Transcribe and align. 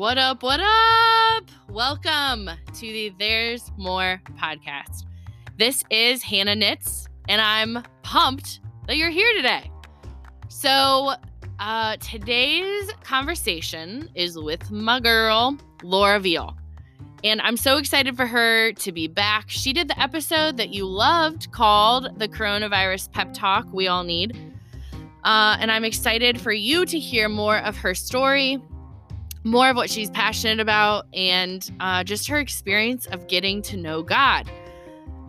What 0.00 0.16
up? 0.16 0.42
What 0.42 0.60
up? 0.60 1.50
Welcome 1.68 2.48
to 2.72 2.80
the 2.80 3.12
There's 3.18 3.70
More 3.76 4.22
podcast. 4.38 5.04
This 5.58 5.84
is 5.90 6.22
Hannah 6.22 6.54
Knits, 6.54 7.06
and 7.28 7.38
I'm 7.38 7.84
pumped 8.02 8.60
that 8.86 8.96
you're 8.96 9.10
here 9.10 9.30
today. 9.34 9.70
So, 10.48 11.12
uh, 11.58 11.98
today's 11.98 12.90
conversation 13.04 14.08
is 14.14 14.38
with 14.38 14.70
my 14.70 15.00
girl, 15.00 15.58
Laura 15.82 16.18
Veal. 16.18 16.56
And 17.22 17.42
I'm 17.42 17.58
so 17.58 17.76
excited 17.76 18.16
for 18.16 18.24
her 18.26 18.72
to 18.72 18.92
be 18.92 19.06
back. 19.06 19.50
She 19.50 19.74
did 19.74 19.88
the 19.88 20.00
episode 20.00 20.56
that 20.56 20.70
you 20.70 20.86
loved 20.86 21.52
called 21.52 22.18
The 22.18 22.26
Coronavirus 22.26 23.12
Pep 23.12 23.34
Talk 23.34 23.70
We 23.70 23.86
All 23.86 24.04
Need. 24.04 24.34
Uh, 25.24 25.58
and 25.60 25.70
I'm 25.70 25.84
excited 25.84 26.40
for 26.40 26.52
you 26.52 26.86
to 26.86 26.98
hear 26.98 27.28
more 27.28 27.58
of 27.58 27.76
her 27.76 27.94
story, 27.94 28.62
more 29.44 29.70
of 29.70 29.76
what 29.76 29.90
she's 29.90 30.10
passionate 30.10 30.60
about, 30.60 31.06
and 31.14 31.70
uh, 31.80 32.04
just 32.04 32.28
her 32.28 32.38
experience 32.38 33.06
of 33.06 33.26
getting 33.26 33.62
to 33.62 33.76
know 33.76 34.02
God. 34.02 34.50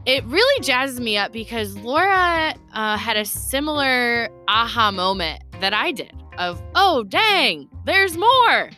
It 0.05 0.23
really 0.25 0.63
jazzes 0.63 0.99
me 0.99 1.17
up 1.17 1.31
because 1.31 1.77
Laura 1.77 2.55
uh, 2.73 2.97
had 2.97 3.17
a 3.17 3.25
similar 3.25 4.29
aha 4.47 4.91
moment 4.91 5.43
that 5.59 5.73
I 5.73 5.91
did 5.91 6.11
of, 6.37 6.61
oh, 6.75 7.03
dang, 7.03 7.69
there's 7.85 8.17
more. 8.17 8.71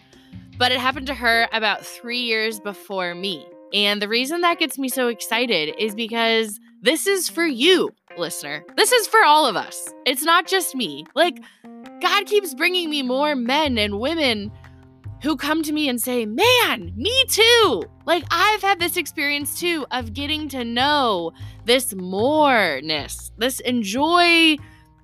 But 0.57 0.71
it 0.71 0.79
happened 0.79 1.07
to 1.07 1.13
her 1.13 1.47
about 1.53 1.85
three 1.85 2.19
years 2.19 2.59
before 2.59 3.15
me. 3.15 3.47
And 3.73 4.01
the 4.01 4.07
reason 4.07 4.41
that 4.41 4.59
gets 4.59 4.77
me 4.77 4.89
so 4.89 5.07
excited 5.07 5.73
is 5.79 5.95
because 5.95 6.59
this 6.81 7.07
is 7.07 7.29
for 7.29 7.45
you, 7.45 7.89
listener. 8.17 8.63
This 8.75 8.91
is 8.91 9.07
for 9.07 9.23
all 9.23 9.45
of 9.45 9.55
us. 9.55 9.91
It's 10.05 10.23
not 10.23 10.45
just 10.45 10.75
me. 10.75 11.05
Like, 11.15 11.41
God 12.01 12.25
keeps 12.25 12.53
bringing 12.53 12.89
me 12.89 13.01
more 13.01 13.35
men 13.35 13.77
and 13.77 13.99
women 13.99 14.51
who 15.23 15.37
come 15.37 15.63
to 15.63 15.71
me 15.71 15.89
and 15.89 15.99
say, 15.99 16.25
Man, 16.25 16.93
me 16.95 17.25
too. 17.29 17.83
Like, 18.05 18.25
I've 18.29 18.61
had 18.61 18.79
this 18.79 18.97
experience 18.97 19.59
too 19.59 19.85
of 19.91 20.13
getting 20.13 20.49
to 20.49 20.63
know 20.65 21.31
this 21.65 21.95
moreness, 21.95 23.31
this 23.37 23.61
enjoy 23.61 24.57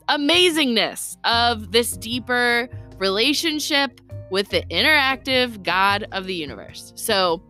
amazingness 0.10 1.18
of 1.24 1.72
this 1.72 1.96
deeper 1.96 2.70
relationship 2.98 4.02
with 4.30 4.50
the 4.50 4.62
interactive 4.70 5.64
God 5.64 6.06
of 6.12 6.26
the 6.26 6.36
universe. 6.36 6.92
So 6.96 7.42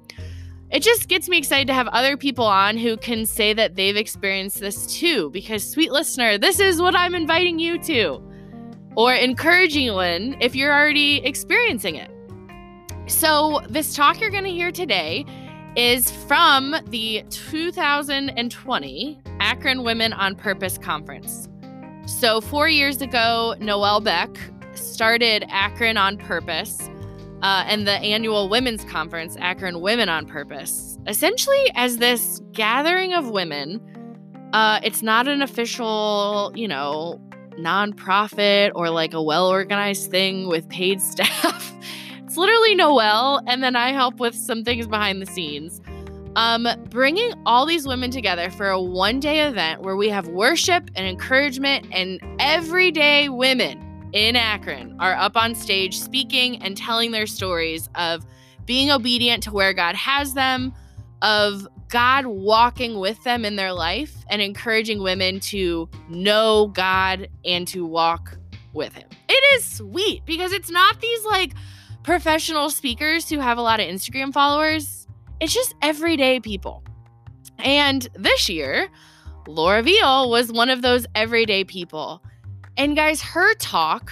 it 0.69 0.83
just 0.83 1.07
gets 1.07 1.27
me 1.27 1.39
excited 1.39 1.65
to 1.67 1.73
have 1.73 1.87
other 1.87 2.15
people 2.15 2.45
on 2.45 2.77
who 2.77 2.95
can 2.97 3.25
say 3.25 3.53
that 3.53 3.75
they've 3.75 3.97
experienced 3.97 4.59
this 4.59 4.85
too, 4.85 5.31
because, 5.31 5.67
sweet 5.67 5.91
listener, 5.91 6.37
this 6.37 6.59
is 6.59 6.79
what 6.79 6.95
I'm 6.95 7.15
inviting 7.15 7.57
you 7.57 7.79
to, 7.79 8.21
or 8.95 9.15
encouraging 9.15 9.87
in 9.87 10.39
if 10.39 10.55
you're 10.55 10.73
already 10.73 11.25
experiencing 11.25 11.95
it. 11.95 12.11
So, 13.09 13.61
this 13.67 13.95
talk 13.95 14.21
you're 14.21 14.29
going 14.29 14.43
to 14.43 14.51
hear 14.51 14.71
today 14.71 15.25
is 15.75 16.11
from 16.27 16.75
the 16.89 17.23
2020 17.31 19.21
Akron 19.39 19.83
Women 19.83 20.13
on 20.13 20.35
Purpose 20.35 20.77
Conference. 20.77 21.49
So, 22.05 22.39
four 22.39 22.69
years 22.69 23.01
ago, 23.01 23.55
Noelle 23.59 23.99
Beck 23.99 24.29
started 24.75 25.43
Akron 25.49 25.97
on 25.97 26.17
Purpose 26.17 26.87
uh, 27.41 27.63
and 27.65 27.87
the 27.87 27.93
annual 27.93 28.47
women's 28.47 28.83
conference, 28.85 29.35
Akron 29.39 29.81
Women 29.81 30.07
on 30.07 30.27
Purpose, 30.27 30.99
essentially 31.07 31.71
as 31.73 31.97
this 31.97 32.43
gathering 32.51 33.13
of 33.13 33.31
women. 33.31 33.81
Uh, 34.53 34.79
it's 34.83 35.01
not 35.01 35.27
an 35.27 35.41
official, 35.41 36.51
you 36.55 36.67
know, 36.67 37.19
nonprofit 37.57 38.69
or 38.75 38.91
like 38.91 39.15
a 39.15 39.21
well 39.21 39.47
organized 39.47 40.11
thing 40.11 40.47
with 40.47 40.69
paid 40.69 41.01
staff. 41.01 41.73
It's 42.29 42.37
literally 42.37 42.75
Noelle, 42.75 43.41
and 43.47 43.63
then 43.63 43.75
I 43.75 43.91
help 43.91 44.19
with 44.19 44.35
some 44.35 44.63
things 44.63 44.85
behind 44.85 45.19
the 45.19 45.25
scenes. 45.25 45.81
Um, 46.35 46.67
bringing 46.91 47.33
all 47.47 47.65
these 47.65 47.87
women 47.87 48.11
together 48.11 48.51
for 48.51 48.69
a 48.69 48.79
one 48.79 49.19
day 49.19 49.47
event 49.47 49.81
where 49.81 49.95
we 49.95 50.09
have 50.09 50.27
worship 50.27 50.91
and 50.95 51.07
encouragement 51.07 51.87
and 51.91 52.21
everyday 52.39 53.29
women 53.29 54.11
in 54.13 54.35
Akron 54.35 54.95
are 54.99 55.15
up 55.15 55.35
on 55.35 55.55
stage 55.55 55.97
speaking 55.97 56.61
and 56.61 56.77
telling 56.77 57.09
their 57.09 57.25
stories 57.25 57.89
of 57.95 58.23
being 58.63 58.91
obedient 58.91 59.41
to 59.43 59.51
where 59.51 59.73
God 59.73 59.95
has 59.95 60.35
them, 60.35 60.71
of 61.23 61.67
God 61.87 62.27
walking 62.27 62.99
with 62.99 63.23
them 63.23 63.43
in 63.43 63.55
their 63.55 63.73
life 63.73 64.13
and 64.29 64.39
encouraging 64.39 65.01
women 65.01 65.39
to 65.39 65.89
know 66.09 66.67
God 66.75 67.27
and 67.43 67.67
to 67.69 67.87
walk 67.87 68.37
with 68.71 68.93
Him. 68.93 69.09
It 69.27 69.43
is 69.55 69.65
sweet 69.65 70.23
because 70.27 70.51
it's 70.51 70.69
not 70.69 71.01
these 71.01 71.25
like 71.25 71.53
professional 72.09 72.71
speakers 72.71 73.29
who 73.29 73.37
have 73.37 73.59
a 73.59 73.61
lot 73.61 73.79
of 73.79 73.85
Instagram 73.85 74.33
followers, 74.33 75.07
it's 75.39 75.53
just 75.53 75.75
everyday 75.83 76.39
people. 76.39 76.83
And 77.59 78.07
this 78.15 78.49
year, 78.49 78.89
Laura 79.47 79.83
Veal 79.83 80.27
was 80.27 80.51
one 80.51 80.71
of 80.71 80.81
those 80.81 81.05
everyday 81.13 81.63
people 81.63 82.23
and 82.77 82.95
guys, 82.95 83.21
her 83.21 83.53
talk, 83.55 84.11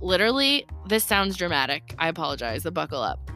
literally, 0.00 0.64
this 0.86 1.02
sounds 1.02 1.36
dramatic. 1.36 1.96
I 1.98 2.06
apologize, 2.06 2.62
but 2.62 2.74
buckle 2.74 3.02
up. 3.02 3.32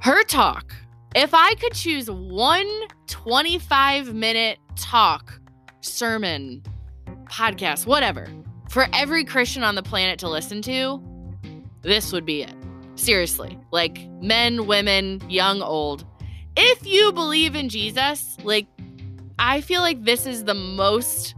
Her 0.00 0.24
talk, 0.24 0.74
if 1.14 1.32
I 1.32 1.54
could 1.54 1.74
choose 1.74 2.10
one 2.10 2.68
25 3.06 4.14
minute 4.14 4.58
talk, 4.74 5.40
sermon, 5.80 6.60
podcast, 7.26 7.86
whatever, 7.86 8.26
for 8.68 8.88
every 8.92 9.24
Christian 9.24 9.62
on 9.62 9.76
the 9.76 9.82
planet 9.84 10.18
to 10.18 10.28
listen 10.28 10.60
to, 10.62 11.00
this 11.82 12.12
would 12.12 12.26
be 12.26 12.42
it. 12.42 12.61
Seriously. 13.02 13.58
Like 13.72 14.08
men, 14.20 14.66
women, 14.68 15.20
young, 15.28 15.60
old. 15.60 16.04
If 16.56 16.86
you 16.86 17.12
believe 17.12 17.56
in 17.56 17.68
Jesus, 17.68 18.36
like, 18.44 18.68
I 19.40 19.60
feel 19.60 19.80
like 19.80 20.04
this 20.04 20.24
is 20.24 20.44
the 20.44 20.54
most 20.54 21.34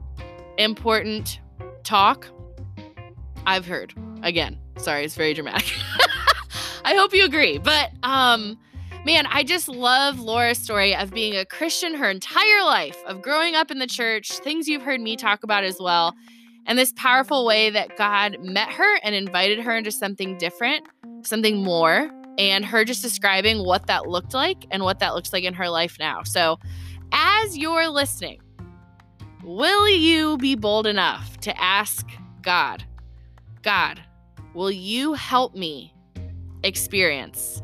important 0.58 1.40
talk 1.82 2.26
I've 3.46 3.64
heard. 3.64 3.94
Again, 4.22 4.58
sorry, 4.76 5.04
it's 5.06 5.14
very 5.14 5.32
dramatic. 5.32 5.72
I 6.84 6.94
hope 6.96 7.14
you 7.14 7.24
agree. 7.24 7.56
But 7.56 7.92
um 8.02 8.58
man, 9.06 9.26
I 9.30 9.42
just 9.42 9.66
love 9.66 10.20
Laura's 10.20 10.58
story 10.58 10.94
of 10.94 11.12
being 11.12 11.34
a 11.34 11.46
Christian 11.46 11.94
her 11.94 12.10
entire 12.10 12.62
life, 12.62 12.96
of 13.06 13.22
growing 13.22 13.54
up 13.54 13.70
in 13.70 13.78
the 13.78 13.86
church, 13.86 14.32
things 14.32 14.68
you've 14.68 14.82
heard 14.82 15.00
me 15.00 15.16
talk 15.16 15.44
about 15.44 15.64
as 15.64 15.78
well, 15.80 16.14
and 16.66 16.78
this 16.78 16.92
powerful 16.96 17.44
way 17.44 17.70
that 17.70 17.96
God 17.96 18.38
met 18.40 18.70
her 18.70 18.98
and 19.02 19.14
invited 19.14 19.60
her 19.60 19.76
into 19.76 19.90
something 19.90 20.38
different, 20.38 20.86
something 21.26 21.62
more, 21.62 22.10
and 22.38 22.64
her 22.64 22.84
just 22.84 23.02
describing 23.02 23.64
what 23.64 23.86
that 23.86 24.08
looked 24.08 24.34
like 24.34 24.66
and 24.70 24.82
what 24.82 24.98
that 25.00 25.14
looks 25.14 25.32
like 25.32 25.44
in 25.44 25.54
her 25.54 25.68
life 25.68 25.96
now. 25.98 26.22
So, 26.22 26.58
as 27.12 27.56
you're 27.56 27.88
listening, 27.88 28.40
will 29.42 29.88
you 29.88 30.36
be 30.38 30.54
bold 30.54 30.86
enough 30.86 31.38
to 31.38 31.60
ask 31.60 32.06
God, 32.42 32.84
God, 33.62 34.00
will 34.54 34.70
you 34.70 35.14
help 35.14 35.54
me 35.54 35.94
experience 36.62 37.62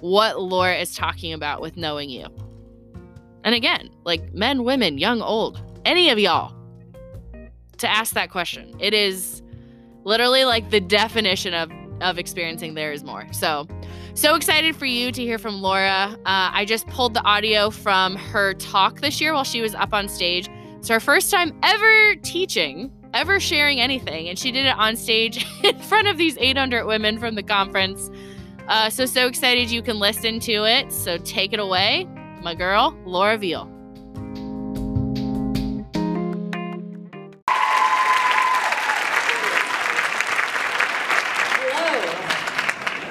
what 0.00 0.40
Laura 0.40 0.76
is 0.76 0.94
talking 0.94 1.32
about 1.32 1.60
with 1.60 1.76
knowing 1.76 2.10
you? 2.10 2.26
And 3.44 3.54
again, 3.54 3.90
like 4.04 4.32
men, 4.34 4.64
women, 4.64 4.98
young, 4.98 5.22
old, 5.22 5.80
any 5.84 6.10
of 6.10 6.18
y'all, 6.18 6.54
to 7.78 7.88
ask 7.88 8.14
that 8.14 8.30
question. 8.30 8.74
It 8.80 8.92
is 8.92 9.42
literally 10.04 10.44
like 10.44 10.70
the 10.70 10.80
definition 10.80 11.54
of 11.54 11.70
of 12.00 12.18
experiencing 12.18 12.74
there 12.74 12.92
is 12.92 13.04
more. 13.04 13.26
So, 13.32 13.66
so 14.14 14.34
excited 14.34 14.76
for 14.76 14.86
you 14.86 15.12
to 15.12 15.22
hear 15.22 15.38
from 15.38 15.62
Laura. 15.62 16.16
Uh, 16.26 16.50
I 16.52 16.64
just 16.66 16.86
pulled 16.88 17.14
the 17.14 17.22
audio 17.22 17.70
from 17.70 18.16
her 18.16 18.54
talk 18.54 19.00
this 19.00 19.20
year 19.20 19.34
while 19.34 19.44
she 19.44 19.60
was 19.60 19.74
up 19.74 19.92
on 19.92 20.08
stage. 20.08 20.48
It's 20.76 20.88
her 20.88 21.00
first 21.00 21.30
time 21.30 21.58
ever 21.62 22.14
teaching 22.16 22.92
ever 23.14 23.40
sharing 23.40 23.80
anything. 23.80 24.28
And 24.28 24.38
she 24.38 24.52
did 24.52 24.66
it 24.66 24.76
on 24.76 24.96
stage 24.96 25.46
in 25.64 25.78
front 25.80 26.08
of 26.08 26.16
these 26.16 26.36
800 26.38 26.86
women 26.86 27.18
from 27.18 27.34
the 27.34 27.42
conference. 27.42 28.10
Uh, 28.68 28.90
so, 28.90 29.06
so 29.06 29.26
excited 29.26 29.70
you 29.70 29.82
can 29.82 29.98
listen 29.98 30.40
to 30.40 30.64
it. 30.64 30.92
So, 30.92 31.16
take 31.18 31.52
it 31.52 31.60
away, 31.60 32.06
my 32.42 32.54
girl, 32.54 32.96
Laura 33.04 33.38
Veal. 33.38 33.77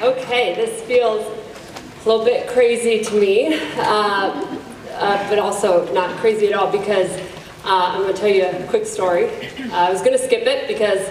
Okay, 0.07 0.55
this 0.55 0.81
feels 0.83 1.21
a 1.21 2.07
little 2.07 2.23
bit 2.23 2.47
crazy 2.47 3.03
to 3.03 3.19
me, 3.19 3.59
uh, 3.75 4.57
uh, 4.93 5.29
but 5.29 5.37
also 5.37 5.91
not 5.93 6.15
crazy 6.21 6.47
at 6.47 6.53
all 6.53 6.71
because 6.71 7.11
uh, 7.65 7.91
I'm 7.91 8.03
going 8.03 8.13
to 8.13 8.17
tell 8.17 8.29
you 8.29 8.45
a 8.45 8.67
quick 8.67 8.85
story. 8.85 9.27
Uh, 9.27 9.73
I 9.73 9.91
was 9.91 9.99
going 9.99 10.17
to 10.17 10.17
skip 10.17 10.43
it 10.47 10.65
because 10.65 11.05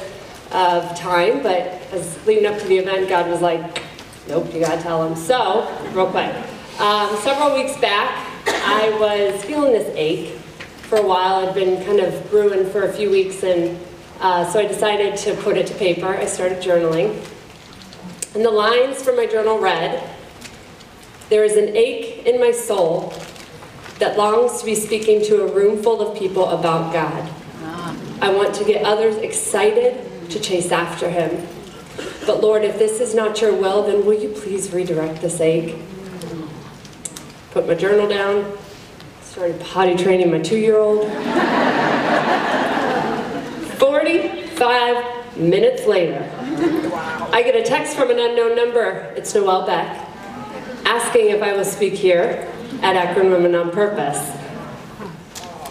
of 0.51 0.97
time, 0.97 1.43
but 1.43 1.61
as 1.93 2.27
leading 2.27 2.47
up 2.47 2.59
to 2.59 2.67
the 2.67 2.79
event, 2.79 3.11
God 3.11 3.29
was 3.31 3.43
like, 3.43 3.83
nope, 4.29 4.51
you 4.55 4.61
got 4.61 4.77
to 4.77 4.83
tell 4.83 5.07
them. 5.07 5.15
So, 5.15 5.69
real 5.93 6.11
quick. 6.11 6.35
Um, 6.81 7.15
several 7.19 7.53
weeks 7.55 7.79
back, 7.79 8.27
I 8.47 8.97
was 8.99 9.45
feeling 9.45 9.73
this 9.73 9.95
ache 9.95 10.39
for 10.89 10.97
a 10.97 11.07
while. 11.07 11.47
I'd 11.47 11.55
been 11.55 11.85
kind 11.85 12.01
of 12.01 12.31
brewing 12.31 12.71
for 12.71 12.85
a 12.85 12.93
few 12.95 13.11
weeks, 13.11 13.43
and 13.43 13.79
uh, 14.21 14.51
so 14.51 14.59
I 14.59 14.67
decided 14.67 15.19
to 15.19 15.35
put 15.43 15.59
it 15.59 15.67
to 15.67 15.75
paper. 15.75 16.07
I 16.07 16.25
started 16.25 16.63
journaling. 16.63 17.23
And 18.37 18.45
the 18.45 18.51
lines 18.51 19.03
from 19.03 19.17
my 19.17 19.25
journal 19.25 19.59
read, 19.59 20.07
There 21.31 21.43
is 21.43 21.57
an 21.57 21.75
ache 21.75 22.27
in 22.27 22.39
my 22.39 22.51
soul 22.51 23.15
that 23.99 24.19
longs 24.19 24.61
to 24.61 24.67
be 24.67 24.75
speaking 24.75 25.25
to 25.25 25.45
a 25.45 25.47
room 25.51 25.83
full 25.83 26.07
of 26.07 26.19
people 26.19 26.51
about 26.51 26.93
God. 26.93 27.33
I 28.21 28.29
want 28.29 28.55
to 28.57 28.65
get 28.65 28.85
others 28.85 29.17
excited 29.17 30.29
to 30.29 30.39
chase 30.39 30.71
after 30.71 31.09
Him. 31.09 31.47
But 32.27 32.43
Lord, 32.43 32.63
if 32.63 32.79
this 32.79 33.01
is 33.01 33.15
not 33.15 33.41
your 33.41 33.55
will, 33.55 33.85
then 33.85 34.05
will 34.05 34.21
you 34.21 34.29
please 34.29 34.71
redirect 34.71 35.23
this 35.23 35.41
ache? 35.41 35.79
Put 37.53 37.67
my 37.67 37.73
journal 37.73 38.07
down, 38.07 38.55
started 39.23 39.59
potty 39.63 39.97
training 39.97 40.31
my 40.31 40.41
two 40.41 40.59
year 40.59 40.77
old. 40.77 41.11
45 43.79 45.39
minutes 45.39 45.87
later, 45.87 46.36
I 47.37 47.43
get 47.43 47.55
a 47.55 47.63
text 47.63 47.99
from 47.99 48.11
an 48.11 48.19
unknown 48.19 48.57
number. 48.57 49.13
It's 49.15 49.35
Noelle 49.35 49.67
Beck 49.67 49.95
asking 50.87 51.29
if 51.29 51.43
I 51.43 51.53
will 51.53 51.67
speak 51.67 51.93
here 51.93 52.51
at 52.81 52.97
Akron 52.97 53.31
Women 53.31 53.55
on 53.55 53.71
Purpose. 53.73 54.17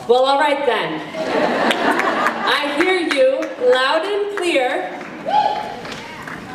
Well, 0.08 0.26
all 0.26 0.40
right 0.40 0.64
then. 0.68 1.02
I 2.46 2.76
hear 2.78 3.00
you 3.00 3.42
loud 3.74 4.06
and 4.06 4.38
clear. 4.38 4.92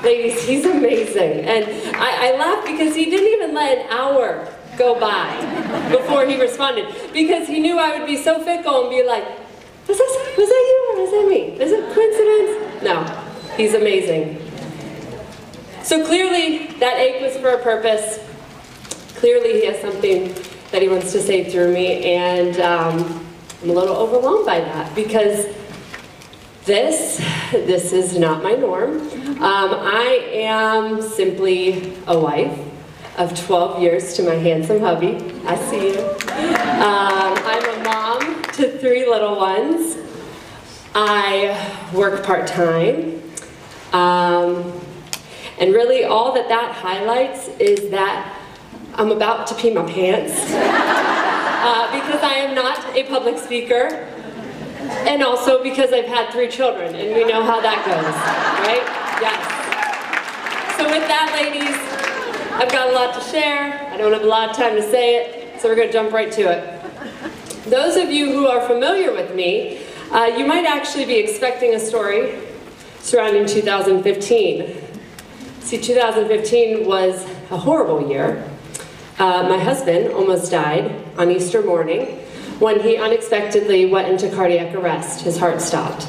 Ladies, 0.05 0.45
he's 0.45 0.65
amazing. 0.65 1.41
And 1.41 1.65
I, 1.97 2.29
I 2.29 2.39
laugh 2.39 2.65
because 2.65 2.95
he 2.95 3.07
didn't 3.07 3.33
even 3.33 3.53
let 3.53 3.79
an 3.79 3.87
hour 3.91 4.49
go 4.79 5.01
by 5.01 5.35
before 5.91 6.25
he 6.25 6.41
responded 6.41 6.87
because 7.13 7.49
he 7.49 7.59
knew 7.59 7.81
I 7.81 7.99
would 7.99 8.07
be 8.07 8.17
so 8.17 8.45
fickle 8.45 8.83
and 8.83 8.91
be 8.91 9.03
like, 9.03 9.25
was, 9.89 9.99
this, 9.99 10.37
was 10.39 10.49
that 10.49 10.67
you 10.71 10.89
or 10.93 11.01
was 11.03 11.11
that 11.11 11.29
me? 11.29 11.61
Is 11.61 11.73
it 11.73 11.83
coincidence? 11.95 12.85
No, 12.85 13.05
he's 13.57 13.75
amazing. 13.75 14.50
So 15.91 16.07
clearly, 16.07 16.69
that 16.79 16.99
ache 16.99 17.21
was 17.21 17.37
for 17.39 17.49
a 17.49 17.59
purpose. 17.65 18.21
Clearly, 19.17 19.55
he 19.55 19.67
has 19.67 19.81
something 19.81 20.33
that 20.71 20.83
he 20.83 20.89
wants 20.89 21.11
to 21.11 21.21
say 21.21 21.51
through 21.51 21.75
me, 21.75 22.15
and 22.15 22.61
um, 22.61 23.27
I'm 23.61 23.71
a 23.71 23.73
little 23.73 23.97
overwhelmed 23.97 24.47
by 24.47 24.61
that 24.61 24.95
because 24.95 25.53
this, 26.65 27.17
this 27.51 27.93
is 27.93 28.17
not 28.17 28.41
my 28.41 28.53
norm. 28.53 29.01
Um, 29.43 29.75
I 29.75 30.29
am 30.33 31.03
simply 31.03 31.99
a 32.07 32.17
wife 32.17 32.57
of 33.19 33.37
12 33.47 33.83
years 33.83 34.15
to 34.15 34.23
my 34.23 34.37
handsome 34.37 34.79
hubby. 34.79 35.17
I 35.45 35.57
see 35.57 35.89
you. 35.89 35.99
Um, 35.99 37.35
I'm 37.35 37.81
a 37.81 37.83
mom 37.83 38.43
to 38.53 38.79
three 38.79 39.09
little 39.09 39.35
ones. 39.35 39.97
I 40.95 41.91
work 41.93 42.25
part-time. 42.25 43.21
Um, 43.93 44.80
and 45.61 45.75
really 45.75 46.05
all 46.05 46.33
that 46.33 46.49
that 46.49 46.75
highlights 46.75 47.49
is 47.61 47.91
that 47.91 48.37
I'm 48.95 49.13
about 49.13 49.47
to 49.49 49.55
pee 49.55 49.73
my 49.73 49.89
pants 49.89 50.33
uh, 50.51 51.93
because 51.93 52.23
I 52.23 52.35
am 52.37 52.55
not 52.55 52.97
a 52.97 53.05
public 53.05 53.39
speaker 53.39 54.09
and 55.07 55.23
also 55.23 55.63
because 55.63 55.93
I've 55.93 56.07
had 56.07 56.33
three 56.33 56.49
children 56.49 56.95
and 56.95 57.15
we 57.15 57.25
know 57.25 57.45
how 57.45 57.61
that 57.61 57.85
goes, 57.85 58.17
right? 58.67 58.85
Yes. 59.21 59.61
So 60.77 60.85
with 60.91 61.07
that, 61.09 61.31
ladies, 61.37 61.77
I've 62.55 62.73
got 62.73 62.89
a 62.89 62.93
lot 62.93 63.15
to 63.15 63.31
share. 63.31 63.89
I 63.93 63.97
don't 63.99 64.13
have 64.13 64.23
a 64.23 64.27
lot 64.27 64.51
of 64.51 64.57
time 64.57 64.75
to 64.77 64.83
say 64.83 65.17
it, 65.17 65.61
so 65.61 65.69
we're 65.69 65.77
gonna 65.77 65.93
jump 65.93 66.13
right 66.13 66.33
to 66.33 66.43
it. 66.43 67.65
Those 67.67 67.97
of 67.97 68.11
you 68.11 68.33
who 68.33 68.47
are 68.47 68.67
familiar 68.67 69.13
with 69.13 69.35
me, 69.35 69.83
uh, 70.11 70.25
you 70.25 70.47
might 70.47 70.65
actually 70.65 71.05
be 71.05 71.19
expecting 71.19 71.75
a 71.75 71.81
story 71.81 72.39
surrounding 73.01 73.47
2015. 73.47 74.90
See, 75.61 75.79
2015 75.79 76.87
was 76.87 77.25
a 77.51 77.57
horrible 77.57 78.11
year. 78.11 78.49
Uh, 79.19 79.47
my 79.49 79.59
husband 79.59 80.13
almost 80.13 80.51
died 80.51 81.05
on 81.19 81.31
Easter 81.31 81.63
morning 81.63 82.17
when 82.59 82.81
he 82.81 82.97
unexpectedly 82.97 83.87
went 83.87 84.09
into 84.09 84.35
cardiac 84.35 84.75
arrest. 84.75 85.21
His 85.21 85.39
heart 85.39 85.61
stopped. 85.61 86.09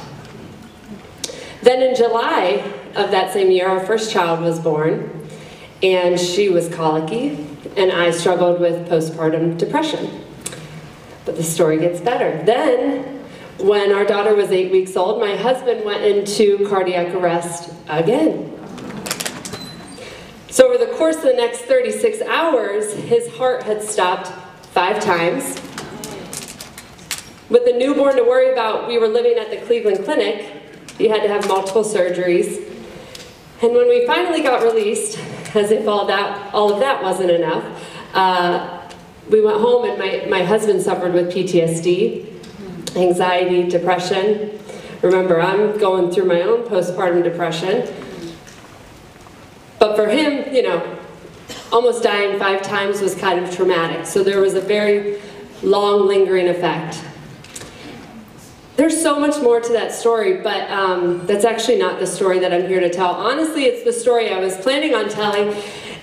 Then 1.62 1.84
in 1.84 1.96
July 1.96 2.64
of 2.96 3.12
that 3.12 3.34
same 3.34 3.52
year, 3.52 3.68
our 3.68 3.86
first 3.86 4.12
child 4.12 4.42
was 4.42 4.60
born, 4.60 5.28
and 5.84 6.20
she 6.20 6.50
was 6.50 6.68
colicky, 6.70 7.48
and 7.78 7.92
I 7.92 8.12
struggled 8.12 8.60
with 8.60 8.88
postpartum 8.90 9.58
depression. 9.58 10.24
But 11.26 11.36
the 11.36 11.44
story 11.44 11.78
gets 11.78 12.02
better. 12.02 12.42
Then, 12.44 13.20
when 13.60 13.92
our 13.92 14.06
daughter 14.06 14.34
was 14.34 14.52
eight 14.52 14.72
weeks 14.72 14.96
old, 14.96 15.20
my 15.20 15.36
husband 15.36 15.86
went 15.86 16.04
into 16.04 16.68
cardiac 16.68 17.14
arrest 17.14 17.72
again. 17.88 18.61
So 20.52 20.68
over 20.68 20.78
the 20.78 20.92
course 20.98 21.16
of 21.16 21.24
the 21.24 21.34
next 21.34 21.60
36 21.60 22.22
hours, 22.24 22.94
his 22.94 23.34
heart 23.36 23.64
had 23.64 23.82
stopped 23.82 24.28
five 24.74 25.02
times. 25.02 25.56
With 27.50 27.64
the 27.64 27.72
newborn 27.72 28.18
to 28.18 28.24
worry 28.24 28.52
about, 28.52 28.86
we 28.86 28.98
were 28.98 29.08
living 29.08 29.38
at 29.38 29.50
the 29.50 29.66
Cleveland 29.66 30.04
Clinic. 30.04 30.62
He 30.98 31.08
had 31.08 31.24
to 31.24 31.30
have 31.30 31.48
multiple 31.48 31.86
surgeries. 31.86 32.58
And 33.62 33.74
when 33.74 33.88
we 33.88 34.06
finally 34.06 34.44
got 34.44 34.62
released, 34.62 35.18
as 35.56 35.72
if 35.72 35.88
all, 35.88 36.06
that, 36.08 36.54
all 36.54 36.74
of 36.74 36.82
that 36.82 37.02
wasn't 37.02 37.32
enough, 37.32 37.64
uh, 38.14 38.90
we 39.30 39.40
went 39.40 39.62
home 39.62 39.90
and 39.90 39.98
my, 39.98 40.26
my 40.30 40.44
husband 40.44 40.82
suffered 40.82 41.14
with 41.14 41.32
PTSD, 41.32 42.98
anxiety, 42.98 43.70
depression. 43.70 44.60
Remember, 45.02 45.40
I'm 45.40 45.78
going 45.78 46.12
through 46.12 46.26
my 46.26 46.42
own 46.42 46.64
postpartum 46.64 47.24
depression. 47.24 47.88
But 49.82 49.96
for 49.96 50.08
him, 50.08 50.54
you 50.54 50.62
know, 50.62 51.00
almost 51.72 52.04
dying 52.04 52.38
five 52.38 52.62
times 52.62 53.02
was 53.02 53.16
kind 53.16 53.44
of 53.44 53.52
traumatic. 53.52 54.06
So 54.06 54.24
there 54.24 54.40
was 54.40 54.54
a 54.54 54.62
very 54.62 55.20
long 55.64 56.06
lingering 56.06 56.50
effect. 56.50 57.04
There's 58.76 59.02
so 59.02 59.20
much 59.20 59.42
more 59.42 59.60
to 59.60 59.74
that 59.74 59.92
story, 59.92 60.38
but 60.38 60.70
um, 60.70 61.26
that's 61.26 61.46
actually 61.46 61.80
not 61.80 62.00
the 62.00 62.06
story 62.06 62.38
that 62.38 62.54
I'm 62.54 62.68
here 62.68 62.80
to 62.80 62.92
tell. 62.92 63.10
Honestly, 63.10 63.64
it's 63.64 63.84
the 63.84 63.92
story 63.92 64.30
I 64.30 64.40
was 64.40 64.56
planning 64.58 64.94
on 64.94 65.10
telling 65.10 65.60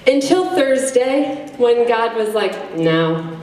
until 0.09 0.51
Thursday 0.57 1.49
when 1.57 1.87
God 1.87 2.17
was 2.17 2.35
like, 2.35 2.75
no, 2.75 3.39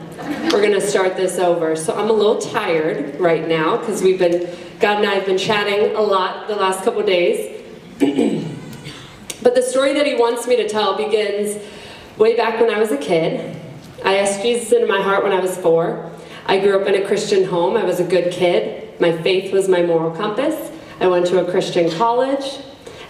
we're 0.52 0.62
going 0.62 0.74
to 0.74 0.82
start 0.82 1.16
this 1.16 1.40
over. 1.40 1.78
So 1.78 1.96
I'm 1.96 2.10
a 2.10 2.14
little 2.14 2.40
tired 2.40 3.18
right 3.22 3.48
now 3.48 3.78
because 3.78 4.04
we've 4.04 4.20
been, 4.20 4.54
God 4.82 4.98
and 4.98 5.08
I 5.08 5.14
have 5.14 5.26
been 5.26 5.38
chatting 5.38 5.96
a 5.96 6.02
lot 6.02 6.50
the 6.50 6.58
last 6.58 6.84
couple 6.84 7.04
days. 7.04 7.62
But 9.46 9.54
the 9.54 9.62
story 9.62 9.94
that 9.94 10.08
he 10.08 10.16
wants 10.16 10.48
me 10.48 10.56
to 10.56 10.68
tell 10.68 10.98
begins 10.98 11.64
way 12.18 12.36
back 12.36 12.60
when 12.60 12.74
I 12.74 12.80
was 12.80 12.92
a 12.92 12.98
kid. 12.98 13.56
I 14.04 14.18
asked 14.18 14.42
Jesus 14.42 14.72
into 14.72 14.88
my 14.88 15.00
heart 15.00 15.22
when 15.22 15.32
I 15.32 15.40
was 15.40 15.56
four. 15.56 16.12
I 16.48 16.58
grew 16.58 16.82
up 16.82 16.88
in 16.88 16.96
a 16.96 17.06
Christian 17.06 17.44
home. 17.44 17.78
I 17.78 17.84
was 17.84 18.00
a 18.00 18.04
good 18.04 18.34
kid. 18.34 19.00
My 19.00 19.16
faith 19.16 19.54
was 19.54 19.70
my 19.70 19.84
moral 19.84 20.10
compass. 20.10 20.72
I 21.00 21.06
went 21.06 21.28
to 21.28 21.46
a 21.46 21.52
Christian 21.52 21.92
college. 21.92 22.58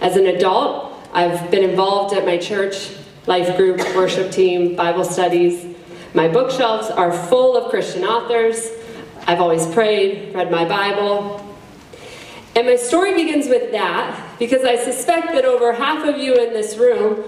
As 0.02 0.16
an 0.16 0.26
adult, 0.26 0.92
I've 1.14 1.50
been 1.50 1.64
involved 1.64 2.14
at 2.14 2.26
my 2.26 2.36
church, 2.36 2.90
life 3.26 3.56
group, 3.56 3.78
worship 3.96 4.30
team, 4.30 4.76
Bible 4.76 5.04
studies. 5.04 5.74
My 6.12 6.28
bookshelves 6.28 6.90
are 6.90 7.12
full 7.12 7.56
of 7.56 7.70
Christian 7.70 8.04
authors. 8.04 8.72
I've 9.26 9.40
always 9.40 9.66
prayed, 9.68 10.34
read 10.34 10.50
my 10.50 10.66
Bible, 10.66 11.45
and 12.56 12.66
my 12.66 12.76
story 12.76 13.12
begins 13.12 13.48
with 13.48 13.70
that 13.72 14.38
because 14.38 14.64
I 14.64 14.76
suspect 14.76 15.28
that 15.34 15.44
over 15.44 15.74
half 15.74 16.08
of 16.08 16.16
you 16.16 16.34
in 16.34 16.54
this 16.54 16.78
room 16.78 17.22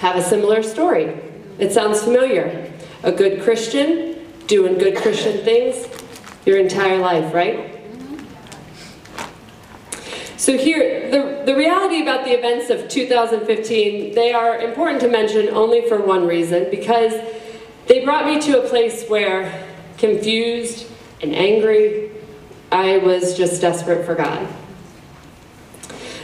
have 0.00 0.16
a 0.16 0.22
similar 0.22 0.62
story. 0.64 1.16
It 1.60 1.72
sounds 1.72 2.02
familiar. 2.02 2.72
A 3.04 3.12
good 3.12 3.42
Christian, 3.42 4.26
doing 4.48 4.76
good 4.76 4.96
Christian 4.96 5.44
things 5.44 5.86
your 6.44 6.58
entire 6.58 6.98
life, 6.98 7.32
right? 7.32 7.80
So 10.36 10.58
here, 10.58 11.10
the, 11.12 11.44
the 11.46 11.56
reality 11.56 12.02
about 12.02 12.24
the 12.24 12.32
events 12.32 12.70
of 12.70 12.88
2015, 12.88 14.16
they 14.16 14.32
are 14.32 14.60
important 14.60 15.00
to 15.02 15.08
mention 15.08 15.48
only 15.50 15.88
for 15.88 16.02
one 16.02 16.26
reason, 16.26 16.66
because 16.72 17.14
they 17.86 18.04
brought 18.04 18.26
me 18.26 18.40
to 18.40 18.62
a 18.62 18.68
place 18.68 19.08
where 19.08 19.64
confused 19.96 20.86
and 21.22 21.34
angry 21.34 22.10
I 22.74 22.98
was 22.98 23.36
just 23.36 23.60
desperate 23.60 24.04
for 24.04 24.16
God. 24.16 24.48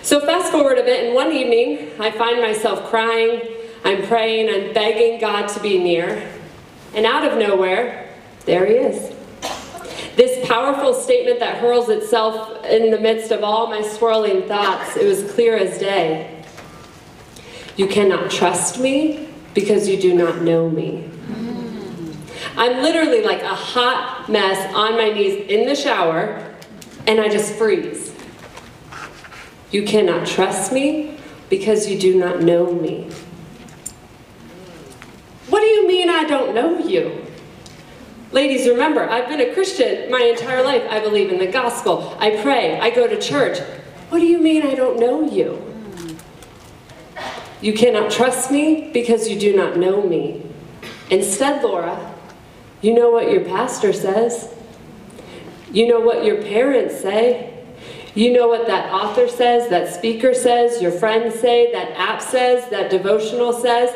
So 0.02 0.19
fast 0.19 0.50
forward 0.50 0.78
a 0.78 0.83
bit, 0.83 1.07
and 1.07 1.14
one 1.14 1.30
evening, 1.30 1.92
I 2.00 2.11
find 2.11 2.40
myself 2.40 2.90
crying, 2.90 3.40
I'm 3.85 4.04
praying, 4.09 4.49
I'm 4.49 4.75
begging 4.75 5.21
God 5.21 5.47
to 5.50 5.61
be 5.61 5.78
near, 5.78 6.28
and 6.92 7.07
out 7.07 7.25
of 7.25 7.38
nowhere, 7.38 8.12
there 8.47 8.66
he 8.66 8.75
is. 8.75 9.14
This 10.16 10.45
powerful 10.49 10.92
statement 10.92 11.38
that 11.38 11.59
hurls 11.59 11.88
itself 11.88 12.64
in 12.64 12.90
the 12.90 12.99
midst 12.99 13.30
of 13.30 13.45
all 13.45 13.69
my 13.69 13.83
swirling 13.83 14.49
thoughts, 14.49 14.97
it 14.97 15.07
was 15.07 15.33
clear 15.33 15.57
as 15.57 15.78
day. 15.78 16.42
You 17.76 17.87
cannot 17.87 18.28
trust 18.28 18.80
me 18.80 19.28
because 19.54 19.88
you 19.88 20.00
do 20.00 20.14
not 20.14 20.42
know 20.42 20.69
me. 20.69 21.09
I'm 22.57 22.83
literally 22.83 23.23
like 23.23 23.42
a 23.42 23.54
hot 23.54 24.28
mess 24.28 24.75
on 24.75 24.92
my 24.97 25.11
knees 25.11 25.47
in 25.49 25.66
the 25.66 25.75
shower, 25.75 26.54
and 27.07 27.21
I 27.21 27.28
just 27.28 27.54
freeze. 27.54 28.14
You 29.71 29.85
cannot 29.85 30.26
trust 30.26 30.73
me 30.73 31.16
because 31.49 31.88
you 31.88 31.99
do 31.99 32.19
not 32.19 32.42
know 32.42 32.73
me. 32.73 33.11
What 35.49 35.61
do 35.61 35.66
you 35.66 35.87
mean 35.87 36.09
I 36.11 36.25
don't 36.25 36.54
know 36.54 36.78
you. 36.78 37.26
Ladies, 38.33 38.69
remember, 38.69 39.09
I've 39.09 39.28
been 39.28 39.40
a 39.40 39.52
Christian 39.52 40.11
my 40.11 40.21
entire 40.21 40.62
life. 40.62 40.85
I 40.88 41.00
believe 41.00 41.30
in 41.33 41.38
the 41.38 41.47
gospel. 41.49 42.16
I 42.21 42.40
pray. 42.42 42.78
I 42.78 42.90
go 42.90 43.09
to 43.09 43.21
church. 43.21 43.59
What 44.11 44.21
do 44.21 44.26
you 44.26 44.38
mean 44.38 44.62
I 44.62 44.75
don't 44.75 45.00
know 45.00 45.28
you? 45.28 45.61
You 47.61 47.73
cannot 47.75 48.11
trust 48.11 48.50
me 48.50 48.90
because 48.92 49.28
you 49.28 49.38
do 49.38 49.57
not 49.57 49.76
know 49.76 50.02
me. 50.02 50.47
Instead, 51.11 51.62
Laura, 51.62 52.09
you 52.82 52.94
know 52.94 53.10
what 53.10 53.30
your 53.30 53.44
pastor 53.44 53.92
says. 53.92 54.54
You 55.72 55.88
know 55.88 56.00
what 56.00 56.25
your 56.25 56.42
parents 56.42 57.00
say. 57.00 57.46
You 58.14 58.32
know 58.32 58.49
what 58.49 58.66
that 58.66 58.92
author 58.92 59.28
says, 59.28 59.68
that 59.70 59.94
speaker 59.94 60.34
says, 60.34 60.82
your 60.82 60.90
friends 60.90 61.38
say, 61.38 61.70
that 61.72 61.92
app 61.92 62.20
says, 62.20 62.68
that 62.70 62.90
devotional 62.90 63.52
says. 63.52 63.94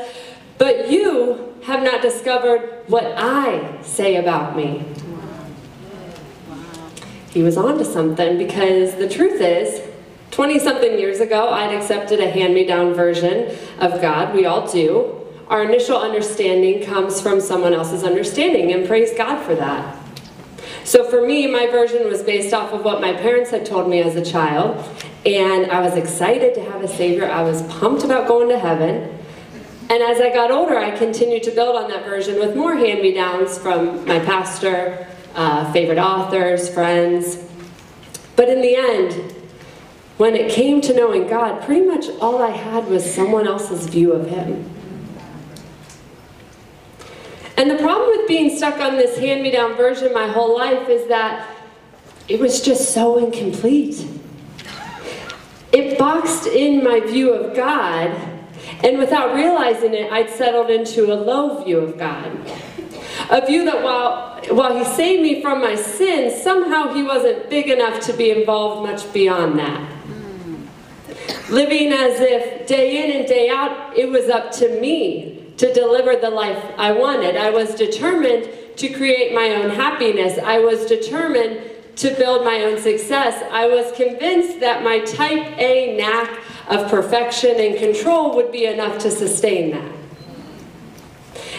But 0.56 0.88
you 0.88 1.52
have 1.64 1.82
not 1.82 2.00
discovered 2.00 2.84
what 2.86 3.04
I 3.16 3.82
say 3.82 4.16
about 4.16 4.56
me. 4.56 4.84
He 7.30 7.42
was 7.42 7.56
onto 7.56 7.84
something 7.84 8.38
because 8.38 8.94
the 8.94 9.08
truth 9.08 9.40
is, 9.40 9.82
20 10.30 10.60
something 10.60 10.98
years 10.98 11.18
ago, 11.18 11.48
I'd 11.48 11.74
accepted 11.74 12.20
a 12.20 12.30
hand 12.30 12.54
me 12.54 12.64
down 12.64 12.94
version 12.94 13.56
of 13.80 14.00
God. 14.00 14.34
We 14.34 14.46
all 14.46 14.70
do. 14.70 15.23
Our 15.48 15.64
initial 15.64 15.98
understanding 15.98 16.84
comes 16.84 17.20
from 17.20 17.40
someone 17.40 17.74
else's 17.74 18.02
understanding, 18.02 18.72
and 18.72 18.86
praise 18.86 19.12
God 19.16 19.44
for 19.44 19.54
that. 19.54 19.98
So 20.84 21.08
for 21.08 21.26
me, 21.26 21.46
my 21.46 21.66
version 21.66 22.08
was 22.08 22.22
based 22.22 22.54
off 22.54 22.72
of 22.72 22.84
what 22.84 23.00
my 23.00 23.12
parents 23.12 23.50
had 23.50 23.64
told 23.64 23.88
me 23.88 24.00
as 24.00 24.16
a 24.16 24.24
child, 24.24 24.82
and 25.26 25.70
I 25.70 25.80
was 25.80 25.94
excited 25.94 26.54
to 26.54 26.62
have 26.70 26.82
a 26.82 26.88
Savior. 26.88 27.30
I 27.30 27.42
was 27.42 27.62
pumped 27.64 28.04
about 28.04 28.28
going 28.28 28.48
to 28.50 28.58
heaven. 28.58 29.18
And 29.90 30.02
as 30.02 30.20
I 30.20 30.32
got 30.32 30.50
older, 30.50 30.78
I 30.78 30.96
continued 30.96 31.42
to 31.44 31.50
build 31.50 31.76
on 31.76 31.90
that 31.90 32.04
version 32.04 32.38
with 32.38 32.56
more 32.56 32.74
hand-me-downs 32.74 33.58
from 33.58 34.04
my 34.06 34.18
pastor, 34.18 35.06
uh, 35.34 35.70
favorite 35.72 35.98
authors, 35.98 36.68
friends. 36.68 37.44
But 38.36 38.48
in 38.48 38.62
the 38.62 38.76
end, 38.76 39.34
when 40.16 40.34
it 40.34 40.50
came 40.50 40.80
to 40.82 40.94
knowing 40.94 41.26
God, 41.26 41.62
pretty 41.62 41.84
much 41.86 42.08
all 42.20 42.42
I 42.42 42.50
had 42.50 42.86
was 42.88 43.04
someone 43.04 43.46
else's 43.46 43.86
view 43.86 44.12
of 44.12 44.28
Him. 44.28 44.70
And 47.56 47.70
the 47.70 47.76
problem 47.76 48.10
with 48.16 48.26
being 48.26 48.56
stuck 48.56 48.80
on 48.80 48.96
this 48.96 49.18
hand-me-down 49.18 49.76
version 49.76 50.12
my 50.12 50.26
whole 50.26 50.56
life 50.56 50.88
is 50.88 51.06
that 51.08 51.48
it 52.26 52.40
was 52.40 52.60
just 52.60 52.92
so 52.92 53.18
incomplete. 53.18 54.06
It 55.72 55.98
boxed 55.98 56.46
in 56.46 56.82
my 56.82 57.00
view 57.00 57.32
of 57.32 57.54
God, 57.54 58.10
and 58.82 58.98
without 58.98 59.34
realizing 59.34 59.94
it, 59.94 60.10
I'd 60.10 60.30
settled 60.30 60.70
into 60.70 61.12
a 61.12 61.14
low 61.14 61.62
view 61.62 61.78
of 61.78 61.96
God. 61.96 62.36
A 63.30 63.44
view 63.46 63.64
that 63.66 63.82
while, 63.82 64.40
while 64.50 64.76
he 64.76 64.84
saved 64.84 65.22
me 65.22 65.40
from 65.40 65.60
my 65.60 65.76
sins, 65.76 66.42
somehow 66.42 66.92
he 66.92 67.02
wasn't 67.02 67.48
big 67.50 67.68
enough 67.68 68.00
to 68.06 68.12
be 68.12 68.30
involved 68.30 68.88
much 68.90 69.10
beyond 69.12 69.58
that. 69.58 69.80
Hmm. 69.80 70.66
Living 71.52 71.92
as 71.92 72.20
if 72.20 72.66
day 72.66 73.04
in 73.04 73.20
and 73.20 73.28
day 73.28 73.48
out, 73.48 73.96
it 73.96 74.10
was 74.10 74.28
up 74.28 74.50
to 74.52 74.80
me 74.80 75.43
to 75.58 75.72
deliver 75.72 76.16
the 76.16 76.30
life 76.30 76.62
I 76.76 76.92
wanted. 76.92 77.36
I 77.36 77.50
was 77.50 77.74
determined 77.74 78.48
to 78.76 78.88
create 78.88 79.34
my 79.34 79.50
own 79.50 79.70
happiness. 79.70 80.38
I 80.38 80.58
was 80.58 80.86
determined 80.86 81.70
to 81.96 82.14
build 82.14 82.44
my 82.44 82.62
own 82.64 82.80
success. 82.80 83.42
I 83.52 83.68
was 83.68 83.92
convinced 83.92 84.60
that 84.60 84.82
my 84.82 85.00
type 85.00 85.58
A 85.58 85.96
knack 85.96 86.40
of 86.68 86.90
perfection 86.90 87.54
and 87.58 87.78
control 87.78 88.34
would 88.34 88.50
be 88.50 88.66
enough 88.66 88.98
to 89.00 89.10
sustain 89.10 89.70
that. 89.70 89.92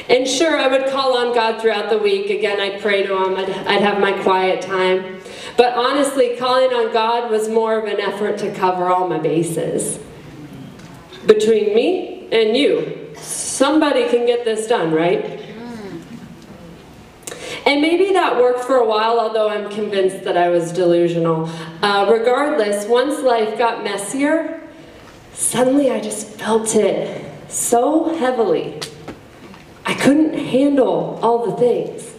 And 0.09 0.27
sure, 0.27 0.57
I 0.57 0.67
would 0.67 0.87
call 0.91 1.17
on 1.17 1.33
God 1.33 1.61
throughout 1.61 1.89
the 1.89 1.97
week. 1.97 2.29
Again, 2.29 2.59
I'd 2.59 2.81
pray 2.81 3.03
to 3.03 3.15
Him, 3.23 3.35
I'd, 3.35 3.49
I'd 3.49 3.81
have 3.81 3.99
my 3.99 4.11
quiet 4.21 4.61
time. 4.61 5.21
But 5.57 5.73
honestly, 5.73 6.35
calling 6.37 6.71
on 6.71 6.91
God 6.91 7.31
was 7.31 7.47
more 7.49 7.79
of 7.79 7.85
an 7.85 7.99
effort 7.99 8.37
to 8.39 8.53
cover 8.53 8.87
all 8.87 9.07
my 9.07 9.19
bases. 9.19 9.99
Between 11.25 11.73
me 11.73 12.27
and 12.31 12.55
you, 12.55 13.04
Somebody 13.17 14.09
can 14.09 14.25
get 14.25 14.45
this 14.45 14.67
done, 14.67 14.93
right? 14.93 15.45
And 17.65 17.81
maybe 17.81 18.13
that 18.13 18.37
worked 18.37 18.63
for 18.63 18.75
a 18.75 18.85
while, 18.85 19.19
although 19.19 19.49
I'm 19.49 19.69
convinced 19.71 20.23
that 20.23 20.37
I 20.37 20.49
was 20.49 20.71
delusional. 20.71 21.49
Uh, 21.81 22.07
regardless, 22.11 22.85
once 22.85 23.21
life 23.21 23.57
got 23.57 23.83
messier, 23.83 24.61
suddenly 25.33 25.89
I 25.89 25.99
just 25.99 26.27
felt 26.27 26.75
it 26.75 27.25
so 27.49 28.15
heavily. 28.17 28.79
I 29.83 29.95
couldn't 29.95 30.35
handle 30.35 31.19
all 31.23 31.49
the 31.49 31.57
things. 31.57 32.13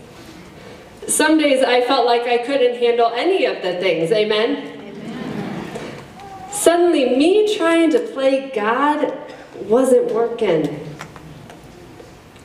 Some 1.07 1.39
days 1.39 1.63
I 1.63 1.83
felt 1.83 2.07
like 2.07 2.23
I 2.23 2.39
couldn't 2.39 2.81
handle 2.81 3.13
any 3.15 3.45
of 3.45 3.63
the 3.63 3.75
things, 3.75 4.11
amen? 4.11 4.57
amen. 4.57 6.51
Suddenly, 6.51 7.17
me 7.17 7.57
trying 7.57 7.91
to 7.91 8.01
play 8.01 8.51
God 8.53 9.17
wasn't 9.63 10.13
working. 10.13 10.86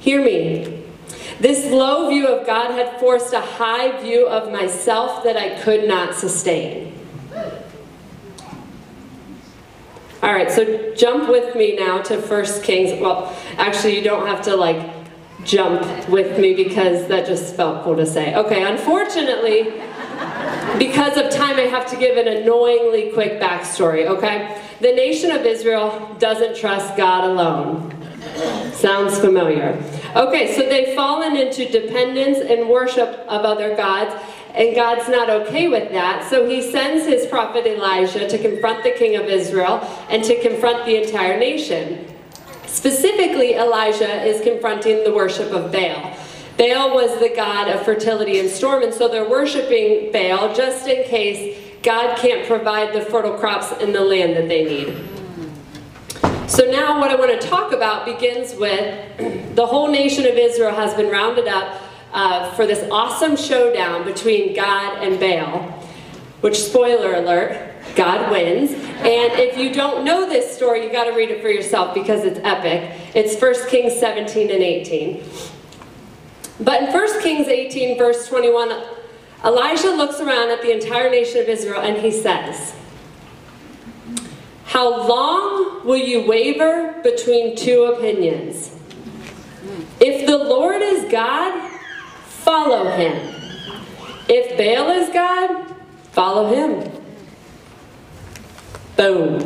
Hear 0.01 0.23
me. 0.23 0.83
This 1.39 1.71
low 1.71 2.09
view 2.09 2.27
of 2.27 2.47
God 2.47 2.71
had 2.71 2.99
forced 2.99 3.33
a 3.33 3.39
high 3.39 4.01
view 4.01 4.27
of 4.27 4.51
myself 4.51 5.23
that 5.23 5.37
I 5.37 5.61
could 5.61 5.87
not 5.87 6.15
sustain. 6.15 6.91
All 10.23 10.33
right, 10.33 10.51
so 10.51 10.93
jump 10.95 11.29
with 11.29 11.55
me 11.55 11.75
now 11.75 12.01
to 12.01 12.19
1 12.19 12.45
Kings. 12.63 12.99
Well, 12.99 13.35
actually, 13.57 13.95
you 13.95 14.03
don't 14.03 14.25
have 14.25 14.41
to 14.43 14.55
like 14.55 14.89
jump 15.43 16.09
with 16.09 16.39
me 16.39 16.55
because 16.55 17.07
that 17.07 17.27
just 17.27 17.55
felt 17.55 17.83
cool 17.83 17.95
to 17.95 18.05
say. 18.07 18.33
Okay, 18.35 18.63
unfortunately, 18.63 19.71
because 20.79 21.15
of 21.15 21.29
time, 21.29 21.57
I 21.57 21.67
have 21.69 21.87
to 21.91 21.95
give 21.95 22.17
an 22.17 22.27
annoyingly 22.27 23.11
quick 23.13 23.39
backstory, 23.39 24.07
okay? 24.07 24.59
The 24.79 24.93
nation 24.93 25.29
of 25.29 25.45
Israel 25.45 26.15
doesn't 26.17 26.55
trust 26.57 26.97
God 26.97 27.23
alone. 27.23 28.00
Sounds 28.73 29.17
familiar. 29.19 29.81
Okay, 30.15 30.55
so 30.55 30.67
they've 30.67 30.95
fallen 30.95 31.37
into 31.37 31.69
dependence 31.69 32.39
and 32.39 32.67
worship 32.67 33.09
of 33.27 33.45
other 33.45 33.75
gods, 33.75 34.13
and 34.53 34.75
God's 34.75 35.07
not 35.07 35.29
okay 35.29 35.67
with 35.67 35.91
that. 35.91 36.29
So 36.29 36.47
he 36.47 36.61
sends 36.71 37.05
his 37.05 37.25
prophet 37.27 37.65
Elijah 37.65 38.27
to 38.27 38.37
confront 38.37 38.83
the 38.83 38.91
king 38.91 39.15
of 39.15 39.25
Israel 39.25 39.79
and 40.09 40.23
to 40.23 40.41
confront 40.41 40.85
the 40.85 41.01
entire 41.01 41.39
nation. 41.39 42.07
Specifically, 42.65 43.55
Elijah 43.55 44.23
is 44.23 44.41
confronting 44.41 45.03
the 45.03 45.13
worship 45.13 45.51
of 45.51 45.71
Baal. 45.71 46.17
Baal 46.57 46.93
was 46.93 47.19
the 47.19 47.33
god 47.35 47.69
of 47.69 47.83
fertility 47.83 48.39
and 48.39 48.49
storm, 48.49 48.83
and 48.83 48.93
so 48.93 49.07
they're 49.07 49.29
worshiping 49.29 50.11
Baal 50.11 50.53
just 50.53 50.87
in 50.87 51.03
case 51.05 51.57
God 51.83 52.17
can't 52.17 52.47
provide 52.47 52.93
the 52.93 53.01
fertile 53.01 53.37
crops 53.37 53.71
in 53.81 53.91
the 53.93 54.01
land 54.01 54.35
that 54.35 54.47
they 54.47 54.63
need. 54.65 55.20
So 56.51 56.69
now 56.69 56.99
what 56.99 57.09
I 57.09 57.15
want 57.15 57.39
to 57.39 57.47
talk 57.47 57.71
about 57.71 58.05
begins 58.05 58.53
with 58.55 59.55
the 59.55 59.65
whole 59.65 59.87
nation 59.89 60.25
of 60.25 60.33
Israel 60.33 60.75
has 60.75 60.93
been 60.95 61.09
rounded 61.09 61.47
up 61.47 61.81
uh, 62.11 62.51
for 62.55 62.67
this 62.67 62.85
awesome 62.91 63.37
showdown 63.37 64.03
between 64.03 64.53
God 64.53 65.01
and 65.01 65.17
Baal, 65.17 65.61
which, 66.41 66.61
spoiler 66.61 67.13
alert, 67.13 67.73
God 67.95 68.29
wins. 68.29 68.71
And 68.73 69.31
if 69.39 69.57
you 69.57 69.73
don't 69.73 70.03
know 70.03 70.27
this 70.27 70.53
story, 70.53 70.85
you 70.85 70.91
got 70.91 71.05
to 71.05 71.13
read 71.13 71.31
it 71.31 71.41
for 71.41 71.47
yourself 71.47 71.93
because 71.93 72.25
it's 72.25 72.41
epic. 72.43 72.99
It's 73.15 73.41
1 73.41 73.69
Kings 73.69 73.97
17 73.97 74.51
and 74.51 74.61
18. 74.61 75.23
But 76.59 76.83
in 76.83 76.93
1 76.93 77.21
Kings 77.21 77.47
18, 77.47 77.97
verse 77.97 78.27
21, 78.27 78.73
Elijah 79.45 79.91
looks 79.91 80.19
around 80.19 80.49
at 80.49 80.61
the 80.61 80.73
entire 80.73 81.09
nation 81.09 81.39
of 81.39 81.47
Israel 81.47 81.79
and 81.79 81.95
he 81.95 82.11
says, 82.11 82.75
how 84.71 85.05
long 85.05 85.85
will 85.85 85.97
you 85.97 86.25
waver 86.25 86.95
between 87.03 87.57
two 87.57 87.83
opinions? 87.83 88.73
If 89.99 90.25
the 90.25 90.37
Lord 90.37 90.81
is 90.81 91.11
God, 91.11 91.69
follow 92.23 92.89
him. 92.91 93.11
If 94.29 94.57
Baal 94.57 94.91
is 94.91 95.09
God, 95.09 95.75
follow 96.13 96.53
him. 96.55 96.89
Boom. 98.95 99.41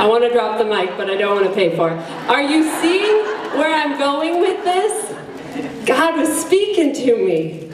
I 0.00 0.06
want 0.08 0.24
to 0.24 0.30
drop 0.32 0.56
the 0.56 0.64
mic, 0.64 0.96
but 0.96 1.10
I 1.10 1.16
don't 1.16 1.36
want 1.36 1.46
to 1.48 1.54
pay 1.54 1.76
for 1.76 1.90
it. 1.90 1.98
Are 2.30 2.42
you 2.42 2.64
seeing 2.80 3.26
where 3.58 3.74
I'm 3.74 3.98
going 3.98 4.40
with 4.40 4.64
this? 4.64 5.86
God 5.86 6.16
was 6.16 6.34
speaking 6.46 6.94
to 6.94 7.14
me. 7.14 7.70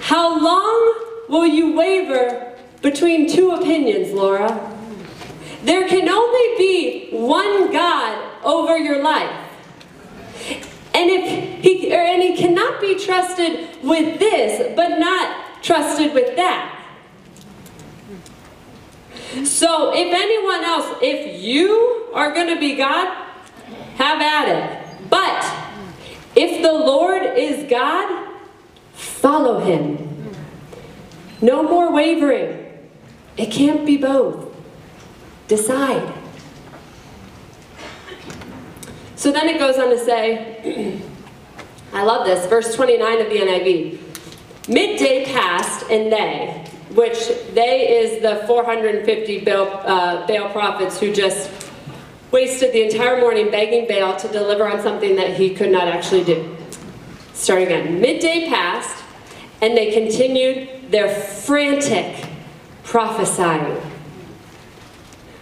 How 0.00 0.42
long 0.42 0.94
will 1.28 1.46
you 1.46 1.76
waver 1.76 2.51
between 2.82 3.30
two 3.30 3.52
opinions, 3.52 4.12
Laura. 4.12 4.68
There 5.64 5.88
can 5.88 6.08
only 6.08 6.58
be 6.58 7.10
one 7.12 7.72
God 7.72 8.44
over 8.44 8.76
your 8.76 9.02
life. 9.02 9.48
And 10.94 11.08
if 11.08 11.62
he 11.62 11.94
or, 11.94 12.00
and 12.00 12.22
he 12.22 12.36
cannot 12.36 12.80
be 12.80 12.98
trusted 12.98 13.68
with 13.82 14.18
this, 14.18 14.74
but 14.76 14.98
not 14.98 15.62
trusted 15.62 16.12
with 16.12 16.36
that. 16.36 16.80
So 19.44 19.92
if 19.94 20.12
anyone 20.12 20.64
else, 20.64 20.98
if 21.00 21.42
you 21.42 22.08
are 22.12 22.32
going 22.34 22.48
to 22.48 22.60
be 22.60 22.76
God, 22.76 23.06
have 23.96 24.20
at 24.20 24.48
it. 24.48 25.08
But 25.08 25.62
If 26.34 26.62
the 26.62 26.72
Lord 26.72 27.22
is 27.36 27.68
God, 27.68 28.38
follow 28.92 29.60
him. 29.60 30.32
No 31.42 31.62
more 31.62 31.92
wavering. 31.92 32.61
It 33.36 33.50
can't 33.50 33.86
be 33.86 33.96
both. 33.96 34.54
Decide. 35.48 36.12
So 39.16 39.30
then 39.30 39.48
it 39.48 39.58
goes 39.58 39.76
on 39.78 39.90
to 39.90 39.98
say, 39.98 41.00
I 41.92 42.02
love 42.02 42.26
this, 42.26 42.46
verse 42.46 42.74
29 42.74 43.20
of 43.20 43.28
the 43.28 43.36
NIV. 43.36 43.98
Midday 44.68 45.26
passed, 45.26 45.88
and 45.90 46.12
they, 46.12 46.64
which 46.94 47.28
they 47.52 48.00
is 48.00 48.22
the 48.22 48.46
450 48.46 49.44
Baal, 49.44 49.66
uh, 49.84 50.26
Baal 50.26 50.50
prophets 50.50 50.98
who 50.98 51.12
just 51.12 51.50
wasted 52.30 52.72
the 52.72 52.82
entire 52.82 53.20
morning 53.20 53.50
begging 53.50 53.86
Baal 53.86 54.16
to 54.16 54.28
deliver 54.28 54.66
on 54.66 54.80
something 54.82 55.16
that 55.16 55.36
he 55.36 55.54
could 55.54 55.70
not 55.70 55.86
actually 55.86 56.24
do. 56.24 56.56
Starting 57.34 57.66
again. 57.66 58.00
Midday 58.00 58.48
passed, 58.48 59.04
and 59.60 59.76
they 59.76 59.92
continued 59.92 60.90
their 60.90 61.08
frantic 61.08 62.31
prophesying. 62.84 63.80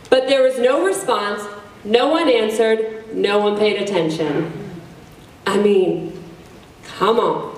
But 0.08 0.26
there 0.28 0.42
was 0.42 0.58
no 0.58 0.84
response, 0.84 1.42
no 1.84 2.08
one 2.08 2.28
answered, 2.28 3.14
no 3.14 3.38
one 3.38 3.58
paid 3.58 3.80
attention. 3.80 4.52
I 5.46 5.56
mean, 5.58 6.22
come 6.84 7.18
on. 7.18 7.56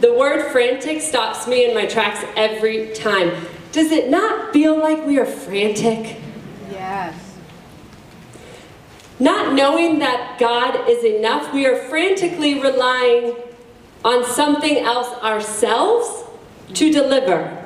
The 0.00 0.14
word 0.14 0.52
frantic 0.52 1.00
stops 1.00 1.48
me 1.48 1.68
in 1.68 1.74
my 1.74 1.86
tracks 1.86 2.24
every 2.36 2.92
time. 2.94 3.32
Does 3.72 3.90
it 3.90 4.08
not 4.08 4.52
feel 4.52 4.78
like 4.78 5.04
we 5.04 5.18
are 5.18 5.26
frantic? 5.26 6.20
Yes. 6.70 7.36
Not 9.18 9.54
knowing 9.54 9.98
that 9.98 10.38
God 10.38 10.88
is 10.88 11.02
enough, 11.02 11.52
we 11.52 11.66
are 11.66 11.76
frantically 11.88 12.60
relying 12.60 13.34
on 14.04 14.24
something 14.24 14.78
else 14.78 15.08
ourselves 15.22 16.24
to 16.74 16.92
deliver. 16.92 17.57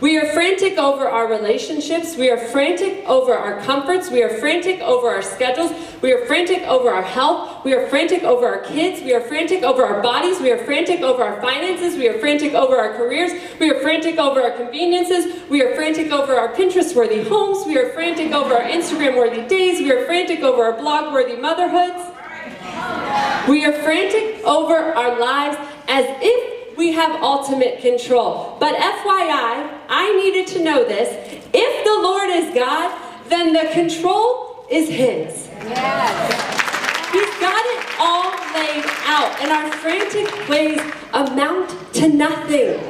We 0.00 0.16
are 0.16 0.32
frantic 0.32 0.78
over 0.78 1.06
our 1.06 1.28
relationships. 1.28 2.16
We 2.16 2.30
are 2.30 2.38
frantic 2.38 3.04
over 3.06 3.34
our 3.34 3.60
comforts. 3.60 4.10
We 4.10 4.22
are 4.22 4.30
frantic 4.38 4.80
over 4.80 5.08
our 5.08 5.20
schedules. 5.20 5.72
We 6.00 6.12
are 6.12 6.24
frantic 6.24 6.62
over 6.62 6.90
our 6.90 7.02
health. 7.02 7.64
We 7.66 7.74
are 7.74 7.86
frantic 7.88 8.22
over 8.22 8.46
our 8.46 8.60
kids. 8.60 9.02
We 9.02 9.12
are 9.12 9.20
frantic 9.20 9.62
over 9.62 9.84
our 9.84 10.02
bodies. 10.02 10.40
We 10.40 10.50
are 10.52 10.64
frantic 10.64 11.02
over 11.02 11.22
our 11.22 11.38
finances. 11.42 11.98
We 11.98 12.08
are 12.08 12.18
frantic 12.18 12.54
over 12.54 12.78
our 12.78 12.96
careers. 12.96 13.32
We 13.60 13.70
are 13.70 13.80
frantic 13.80 14.18
over 14.18 14.40
our 14.40 14.56
conveniences. 14.56 15.48
We 15.50 15.62
are 15.62 15.74
frantic 15.74 16.10
over 16.10 16.34
our 16.34 16.48
Pinterest 16.54 16.96
worthy 16.96 17.22
homes. 17.22 17.66
We 17.66 17.76
are 17.76 17.90
frantic 17.90 18.32
over 18.32 18.54
our 18.54 18.64
Instagram 18.70 19.18
worthy 19.18 19.46
days. 19.46 19.80
We 19.80 19.92
are 19.92 20.06
frantic 20.06 20.40
over 20.40 20.64
our 20.64 20.78
blog 20.78 21.12
worthy 21.12 21.36
motherhoods. 21.36 22.02
We 23.46 23.66
are 23.66 23.72
frantic 23.82 24.42
over 24.44 24.76
our 24.76 25.20
lives 25.20 25.58
as 25.88 26.06
if 26.22 26.49
we 26.80 26.92
have 26.92 27.22
ultimate 27.22 27.78
control. 27.82 28.56
But 28.58 28.74
FYI, 28.74 29.70
I 29.90 30.16
needed 30.16 30.46
to 30.54 30.64
know 30.64 30.82
this. 30.82 31.08
If 31.52 31.84
the 31.84 32.02
Lord 32.02 32.30
is 32.30 32.54
God, 32.54 32.88
then 33.28 33.52
the 33.52 33.70
control 33.74 34.64
is 34.70 34.88
His. 34.88 35.46
Yes. 35.68 37.12
He's 37.12 37.34
got 37.38 37.62
it 37.74 37.84
all 38.00 38.30
laid 38.54 38.86
out, 39.04 39.30
and 39.42 39.52
our 39.52 39.70
frantic 39.72 40.48
ways 40.48 40.80
amount 41.12 41.68
to 41.96 42.08
nothing. 42.08 42.80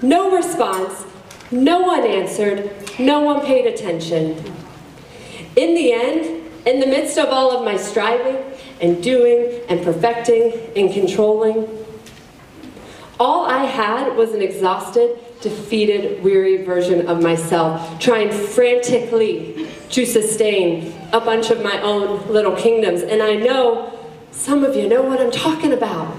No 0.00 0.30
response, 0.36 1.04
no 1.50 1.80
one 1.80 2.06
answered, 2.06 2.70
no 3.00 3.18
one 3.18 3.44
paid 3.44 3.66
attention. 3.66 4.36
In 5.56 5.74
the 5.74 5.92
end, 5.92 6.46
in 6.64 6.78
the 6.78 6.86
midst 6.86 7.18
of 7.18 7.30
all 7.30 7.50
of 7.50 7.64
my 7.64 7.76
striving 7.76 8.36
and 8.80 9.02
doing 9.02 9.62
and 9.68 9.82
perfecting 9.82 10.52
and 10.76 10.92
controlling, 10.92 11.66
all 13.20 13.46
I 13.46 13.64
had 13.64 14.16
was 14.16 14.32
an 14.32 14.42
exhausted, 14.42 15.18
defeated, 15.40 16.22
weary 16.22 16.64
version 16.64 17.08
of 17.08 17.22
myself, 17.22 17.98
trying 17.98 18.30
frantically 18.30 19.68
to 19.90 20.06
sustain 20.06 20.94
a 21.12 21.20
bunch 21.20 21.50
of 21.50 21.62
my 21.62 21.80
own 21.82 22.30
little 22.30 22.54
kingdoms. 22.54 23.02
And 23.02 23.22
I 23.22 23.34
know 23.34 23.98
some 24.30 24.62
of 24.62 24.76
you 24.76 24.88
know 24.88 25.02
what 25.02 25.20
I'm 25.20 25.30
talking 25.30 25.72
about. 25.72 26.14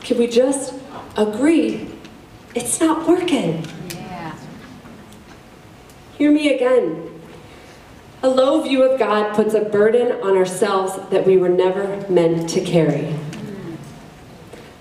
Can 0.00 0.18
we 0.18 0.26
just 0.26 0.74
agree 1.16 1.88
it's 2.54 2.80
not 2.80 3.06
working? 3.06 3.64
Yeah. 3.90 4.34
Hear 6.18 6.32
me 6.32 6.54
again. 6.54 7.06
A 8.22 8.28
low 8.28 8.62
view 8.62 8.82
of 8.82 8.98
God 8.98 9.34
puts 9.34 9.54
a 9.54 9.60
burden 9.60 10.20
on 10.20 10.36
ourselves 10.36 10.98
that 11.10 11.24
we 11.24 11.36
were 11.36 11.48
never 11.48 12.06
meant 12.10 12.48
to 12.50 12.60
carry. 12.60 13.14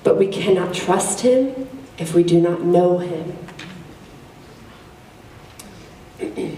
But 0.09 0.17
we 0.17 0.27
cannot 0.27 0.73
trust 0.73 1.19
Him 1.19 1.69
if 1.99 2.15
we 2.15 2.23
do 2.23 2.41
not 2.41 2.63
know 2.63 2.97
Him. 2.97 3.37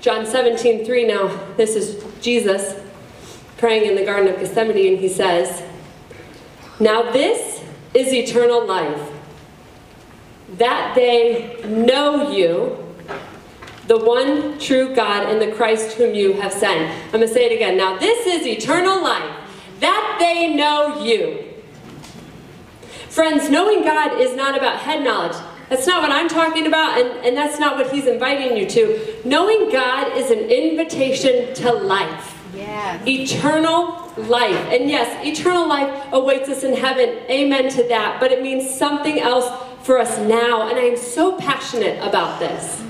John 0.00 0.26
17, 0.26 0.84
3 0.84 1.06
now, 1.06 1.28
this 1.56 1.76
is 1.76 2.04
Jesus 2.20 2.74
praying 3.56 3.88
in 3.88 3.94
the 3.94 4.04
Garden 4.04 4.34
of 4.34 4.40
Gethsemane, 4.40 4.94
and 4.94 4.98
he 4.98 5.08
says, 5.08 5.62
Now 6.80 7.12
this 7.12 7.62
is 7.94 8.12
eternal 8.12 8.66
life, 8.66 9.08
that 10.54 10.96
they 10.96 11.62
know 11.68 12.32
you, 12.32 12.84
the 13.86 13.98
one 13.98 14.58
true 14.58 14.92
God 14.92 15.28
and 15.30 15.40
the 15.40 15.54
Christ 15.54 15.96
whom 15.96 16.16
you 16.16 16.32
have 16.32 16.52
sent. 16.52 16.90
I'm 17.04 17.12
going 17.12 17.28
to 17.28 17.32
say 17.32 17.44
it 17.44 17.52
again. 17.54 17.76
Now 17.76 17.96
this 17.96 18.26
is 18.26 18.44
eternal 18.44 19.00
life, 19.00 19.36
that 19.78 20.16
they 20.18 20.52
know 20.52 21.04
you. 21.04 21.45
Friends, 23.16 23.48
knowing 23.48 23.82
God 23.82 24.20
is 24.20 24.36
not 24.36 24.58
about 24.58 24.78
head 24.78 25.02
knowledge. 25.02 25.34
That's 25.70 25.86
not 25.86 26.02
what 26.02 26.12
I'm 26.12 26.28
talking 26.28 26.66
about, 26.66 27.00
and, 27.00 27.08
and 27.24 27.34
that's 27.34 27.58
not 27.58 27.78
what 27.78 27.90
He's 27.90 28.04
inviting 28.04 28.58
you 28.58 28.68
to. 28.68 29.22
Knowing 29.24 29.72
God 29.72 30.14
is 30.14 30.30
an 30.30 30.40
invitation 30.40 31.54
to 31.54 31.72
life. 31.72 32.38
Yes. 32.54 33.08
Eternal 33.08 34.12
life. 34.18 34.54
And 34.70 34.90
yes, 34.90 35.26
eternal 35.26 35.66
life 35.66 36.08
awaits 36.12 36.50
us 36.50 36.62
in 36.62 36.74
heaven. 36.76 37.08
Amen 37.30 37.70
to 37.70 37.84
that. 37.84 38.20
But 38.20 38.32
it 38.32 38.42
means 38.42 38.68
something 38.68 39.18
else 39.18 39.46
for 39.82 39.98
us 39.98 40.18
now. 40.18 40.68
And 40.68 40.78
I 40.78 40.82
am 40.82 40.98
so 40.98 41.38
passionate 41.38 41.98
about 42.06 42.38
this. 42.38 42.84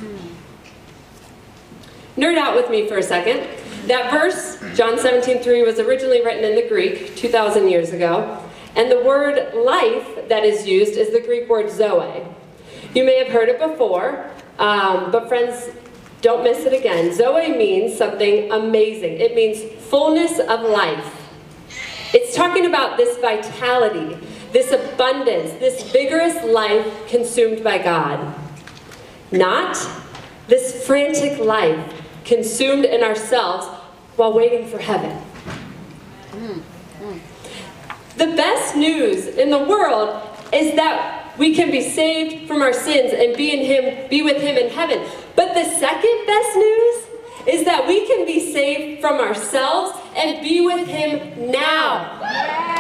Nerd 2.17 2.37
out 2.37 2.57
with 2.57 2.69
me 2.69 2.89
for 2.89 2.99
a 2.99 3.03
second. 3.03 3.47
That 3.87 4.11
verse, 4.11 4.59
John 4.77 4.99
17, 4.99 5.45
3, 5.45 5.63
was 5.63 5.79
originally 5.79 6.25
written 6.25 6.43
in 6.43 6.57
the 6.57 6.69
Greek 6.69 7.15
2,000 7.15 7.69
years 7.69 7.93
ago. 7.93 8.43
And 8.77 8.91
the 8.91 9.03
word 9.03 9.55
life 9.55 10.29
that 10.29 10.45
is 10.45 10.67
used 10.67 10.97
is 10.97 11.11
the 11.11 11.21
Greek 11.21 11.49
word 11.49 11.71
zoe. 11.71 12.25
You 12.95 13.05
may 13.05 13.19
have 13.19 13.29
heard 13.29 13.49
it 13.49 13.59
before, 13.59 14.31
um, 14.59 15.11
but 15.11 15.29
friends, 15.29 15.71
don't 16.21 16.45
miss 16.45 16.65
it 16.65 16.73
again. 16.73 17.13
Zoe 17.13 17.57
means 17.57 17.97
something 17.97 18.53
amazing. 18.53 19.15
It 19.15 19.35
means 19.35 19.63
fullness 19.85 20.39
of 20.39 20.61
life. 20.61 21.23
It's 22.13 22.37
talking 22.37 22.67
about 22.67 22.97
this 22.97 23.19
vitality, 23.19 24.17
this 24.53 24.73
abundance, 24.73 25.53
this 25.53 25.91
vigorous 25.91 26.43
life 26.45 26.87
consumed 27.09 27.65
by 27.65 27.79
God. 27.79 28.35
Not 29.33 29.77
this 30.49 30.87
frantic 30.87 31.39
life 31.39 32.03
consumed 32.25 32.85
in 32.85 33.03
ourselves 33.03 33.67
while 34.17 34.33
waiting 34.33 34.67
for 34.67 34.79
heaven. 34.79 35.23
The 38.17 38.27
best 38.29 38.77
news 38.77 39.27
in 39.27 39.51
the 39.51 39.59
world 39.59 40.23
is 40.53 40.75
that 40.77 41.37
we 41.39 41.55
can 41.55 41.71
be 41.71 41.83
saved 41.83 42.49
from 42.49 42.63
our 42.63 42.73
sins 42.73 43.13
and 43.13 43.37
be 43.37 43.51
in 43.53 43.65
him 43.65 44.09
be 44.09 44.23
with 44.23 44.41
him 44.41 44.57
in 44.57 44.71
heaven. 44.71 45.07
But 45.35 45.53
the 45.53 45.65
second 45.65 46.27
best 46.27 46.57
news 46.57 47.07
is 47.47 47.65
that 47.67 47.87
we 47.87 48.07
can 48.07 48.27
be 48.27 48.53
saved 48.53 49.01
from 49.01 49.21
ourselves 49.21 49.99
and 50.17 50.43
be 50.43 50.61
with 50.63 50.89
him 50.89 51.51
now. 51.51 52.19
Yeah. 52.23 52.77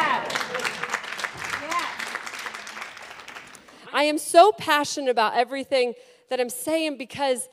I 3.92 4.04
am 4.04 4.18
so 4.18 4.52
passionate 4.52 5.10
about 5.10 5.34
everything 5.34 5.94
that 6.28 6.40
I'm 6.40 6.50
saying 6.50 6.98
because 6.98 7.48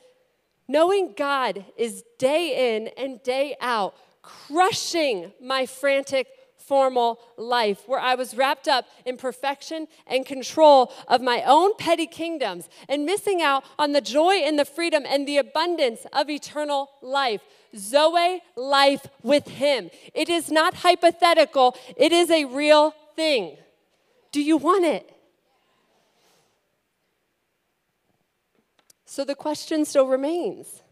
knowing 0.68 1.14
God 1.16 1.64
is 1.76 2.02
day 2.18 2.76
in 2.76 2.88
and 3.02 3.22
day 3.22 3.56
out 3.60 3.94
crushing 4.22 5.32
my 5.40 5.66
frantic 5.66 6.26
formal 6.66 7.18
life 7.36 7.82
where 7.86 8.00
I 8.00 8.14
was 8.14 8.36
wrapped 8.36 8.68
up 8.68 8.86
in 9.04 9.16
perfection 9.16 9.86
and 10.06 10.24
control 10.24 10.92
of 11.08 11.20
my 11.20 11.42
own 11.42 11.76
petty 11.76 12.06
kingdoms 12.06 12.68
and 12.88 13.04
missing 13.04 13.42
out 13.42 13.64
on 13.78 13.92
the 13.92 14.00
joy 14.00 14.34
and 14.36 14.58
the 14.58 14.64
freedom 14.64 15.04
and 15.06 15.28
the 15.28 15.38
abundance 15.38 16.06
of 16.12 16.30
eternal 16.30 16.90
life. 17.02 17.42
Zoe 17.76 18.40
life 18.56 19.06
with 19.22 19.48
Him. 19.48 19.90
It 20.14 20.28
is 20.28 20.50
not 20.50 20.74
hypothetical, 20.74 21.76
it 21.96 22.12
is 22.12 22.30
a 22.30 22.44
real 22.44 22.94
thing. 23.16 23.56
Do 24.32 24.42
you 24.42 24.56
want 24.56 24.84
it? 24.84 25.10
So 29.04 29.24
the 29.24 29.36
question 29.36 29.84
still 29.84 30.08
remains 30.08 30.82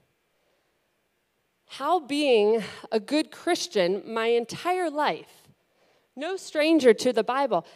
how 1.66 1.98
being 1.98 2.62
a 2.92 3.00
good 3.00 3.30
Christian 3.30 4.02
my 4.06 4.26
entire 4.26 4.90
life, 4.90 5.41
no 6.16 6.36
stranger 6.36 6.92
to 6.94 7.12
the 7.12 7.24
Bible, 7.24 7.66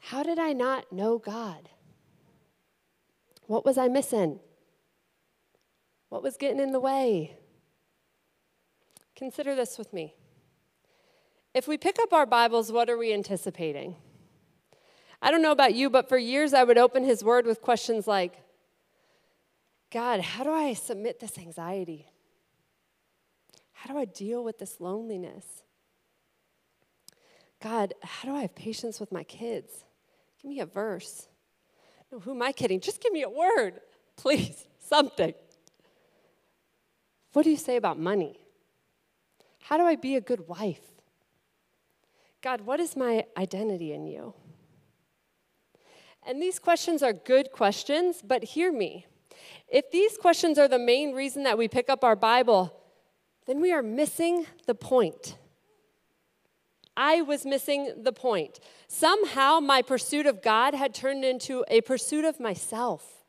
how 0.00 0.22
did 0.22 0.38
I 0.38 0.52
not 0.52 0.92
know 0.92 1.18
God? 1.18 1.68
What 3.46 3.64
was 3.64 3.78
I 3.78 3.88
missing? 3.88 4.40
What 6.08 6.22
was 6.22 6.36
getting 6.36 6.60
in 6.60 6.72
the 6.72 6.80
way? 6.80 7.36
Consider 9.14 9.54
this 9.54 9.78
with 9.78 9.92
me. 9.92 10.14
If 11.54 11.66
we 11.66 11.78
pick 11.78 11.98
up 11.98 12.12
our 12.12 12.26
Bibles, 12.26 12.70
what 12.70 12.90
are 12.90 12.98
we 12.98 13.12
anticipating? 13.12 13.96
I 15.22 15.30
don't 15.30 15.42
know 15.42 15.52
about 15.52 15.74
you, 15.74 15.88
but 15.88 16.08
for 16.08 16.18
years 16.18 16.52
I 16.52 16.64
would 16.64 16.78
open 16.78 17.04
His 17.04 17.24
Word 17.24 17.46
with 17.46 17.62
questions 17.62 18.06
like 18.06 18.42
God, 19.90 20.20
how 20.20 20.44
do 20.44 20.52
I 20.52 20.74
submit 20.74 21.20
this 21.20 21.38
anxiety? 21.38 22.06
How 23.72 23.92
do 23.92 23.98
I 23.98 24.04
deal 24.04 24.44
with 24.44 24.58
this 24.58 24.80
loneliness? 24.80 25.62
God, 27.62 27.94
how 28.02 28.28
do 28.28 28.36
I 28.36 28.42
have 28.42 28.54
patience 28.54 29.00
with 29.00 29.12
my 29.12 29.22
kids? 29.22 29.84
Give 30.42 30.48
me 30.50 30.60
a 30.60 30.66
verse. 30.66 31.28
No, 32.12 32.20
who 32.20 32.32
am 32.32 32.42
I 32.42 32.52
kidding? 32.52 32.80
Just 32.80 33.00
give 33.00 33.12
me 33.12 33.22
a 33.22 33.30
word, 33.30 33.80
please, 34.16 34.66
something. 34.78 35.34
What 37.32 37.44
do 37.44 37.50
you 37.50 37.56
say 37.56 37.76
about 37.76 37.98
money? 37.98 38.38
How 39.60 39.76
do 39.76 39.84
I 39.84 39.96
be 39.96 40.16
a 40.16 40.20
good 40.20 40.48
wife? 40.48 40.80
God, 42.42 42.60
what 42.60 42.78
is 42.78 42.96
my 42.96 43.24
identity 43.36 43.92
in 43.92 44.06
you? 44.06 44.34
And 46.26 46.40
these 46.40 46.58
questions 46.58 47.02
are 47.02 47.12
good 47.12 47.52
questions, 47.52 48.22
but 48.24 48.42
hear 48.42 48.72
me. 48.72 49.06
If 49.68 49.90
these 49.90 50.16
questions 50.16 50.58
are 50.58 50.68
the 50.68 50.78
main 50.78 51.12
reason 51.12 51.42
that 51.44 51.58
we 51.58 51.68
pick 51.68 51.88
up 51.88 52.04
our 52.04 52.16
Bible, 52.16 52.72
then 53.46 53.60
we 53.60 53.72
are 53.72 53.82
missing 53.82 54.46
the 54.66 54.74
point. 54.74 55.36
I 56.96 57.20
was 57.22 57.44
missing 57.44 57.92
the 58.02 58.12
point. 58.12 58.58
Somehow, 58.88 59.60
my 59.60 59.82
pursuit 59.82 60.26
of 60.26 60.42
God 60.42 60.74
had 60.74 60.94
turned 60.94 61.24
into 61.24 61.64
a 61.68 61.80
pursuit 61.82 62.24
of 62.24 62.40
myself. 62.40 63.24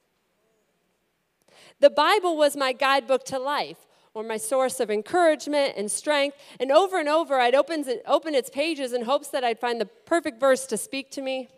The 1.80 1.90
Bible 1.90 2.38
was 2.38 2.56
my 2.56 2.72
guidebook 2.72 3.24
to 3.26 3.38
life, 3.38 3.78
or 4.14 4.24
my 4.24 4.38
source 4.38 4.80
of 4.80 4.90
encouragement 4.90 5.74
and 5.78 5.92
strength. 5.92 6.38
And 6.60 6.72
over 6.72 7.00
and 7.00 7.08
over, 7.08 7.40
I'd 7.40 7.54
open, 7.54 7.86
its 7.86 8.50
pages 8.50 8.94
in 8.94 9.04
hopes 9.04 9.28
that 9.28 9.44
I'd 9.44 9.60
find 9.60 9.80
the 9.80 9.86
perfect 9.86 10.40
verse 10.40 10.66
to 10.68 10.78
speak 10.78 11.12
to 11.12 11.22
me, 11.22 11.50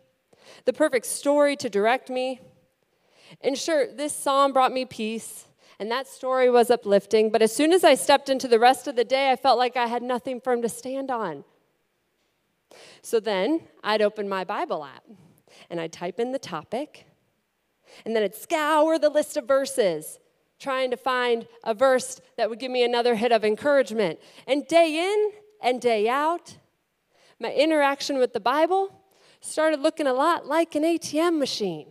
the 0.66 0.74
perfect 0.74 1.06
story 1.06 1.56
to 1.56 1.70
direct 1.70 2.10
me. 2.10 2.42
And 3.42 3.58
sure, 3.58 3.88
this 3.94 4.14
psalm 4.14 4.52
brought 4.52 4.74
me 4.74 4.84
peace, 4.84 5.46
and 5.80 5.90
that 5.92 6.08
story 6.08 6.50
was 6.50 6.70
uplifting. 6.70 7.30
But 7.30 7.42
as 7.42 7.56
soon 7.56 7.72
as 7.72 7.86
I 7.86 7.96
stepped 7.96 8.28
into 8.28 8.48
the 8.48 8.60
rest 8.60 8.88
of 8.88 8.98
the 8.98 9.06
day, 9.06 9.32
I 9.32 9.38
felt 9.38 9.58
like 9.58 9.78
I 9.78 9.88
had 9.88 10.04
nothing 10.04 10.42
firm 10.42 10.62
to 10.64 10.70
stand 10.70 11.12
on. 11.12 11.46
So 13.02 13.20
then 13.20 13.62
I'd 13.84 14.02
open 14.02 14.30
my 14.30 14.44
Bible 14.44 14.84
app 14.84 15.04
and 15.70 15.80
I'd 15.80 15.92
type 15.92 16.20
in 16.20 16.32
the 16.32 16.40
topic, 16.40 17.06
and 18.06 18.16
then 18.16 18.24
I'd 18.24 18.36
scour 18.36 19.00
the 19.00 19.10
list 19.10 19.36
of 19.36 19.48
verses, 19.48 20.20
trying 20.60 20.92
to 20.92 20.98
find 20.98 21.48
a 21.64 21.74
verse 21.74 22.22
that 22.38 22.50
would 22.50 22.60
give 22.60 22.72
me 22.72 22.84
another 22.84 23.16
hit 23.16 23.32
of 23.32 23.44
encouragement. 23.44 24.20
And 24.46 24.68
day 24.68 25.12
in 25.12 25.32
and 25.62 25.82
day 25.82 26.08
out, 26.08 26.58
my 27.40 27.52
interaction 27.52 28.18
with 28.18 28.34
the 28.34 28.40
Bible 28.40 29.02
started 29.42 29.80
looking 29.80 30.08
a 30.08 30.14
lot 30.14 30.46
like 30.46 30.76
an 30.76 30.84
ATM 30.84 31.40
machine. 31.40 31.88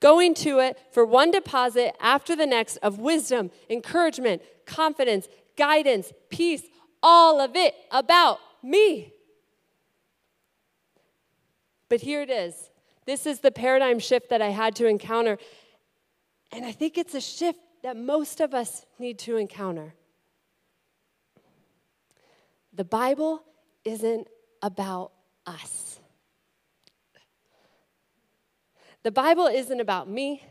Going 0.00 0.34
to 0.34 0.58
it 0.58 0.78
for 0.90 1.06
one 1.06 1.30
deposit 1.30 1.94
after 2.00 2.36
the 2.36 2.46
next 2.46 2.76
of 2.78 2.98
wisdom, 2.98 3.50
encouragement, 3.70 4.42
confidence, 4.66 5.28
guidance, 5.56 6.12
peace, 6.28 6.64
all 7.02 7.40
of 7.40 7.56
it 7.56 7.74
about 7.90 8.40
me. 8.62 9.12
But 11.88 12.00
here 12.00 12.22
it 12.22 12.30
is. 12.30 12.70
This 13.04 13.26
is 13.26 13.40
the 13.40 13.50
paradigm 13.50 13.98
shift 13.98 14.30
that 14.30 14.42
I 14.42 14.48
had 14.48 14.74
to 14.76 14.86
encounter. 14.86 15.38
And 16.52 16.64
I 16.64 16.72
think 16.72 16.98
it's 16.98 17.14
a 17.14 17.20
shift 17.20 17.60
that 17.82 17.96
most 17.96 18.40
of 18.40 18.54
us 18.54 18.84
need 18.98 19.18
to 19.20 19.36
encounter. 19.36 19.94
The 22.72 22.84
Bible 22.84 23.42
isn't 23.84 24.26
about 24.62 25.12
us. 25.46 26.00
The 29.04 29.12
Bible 29.12 29.46
isn't 29.46 29.80
about 29.80 30.08
me. 30.08 30.42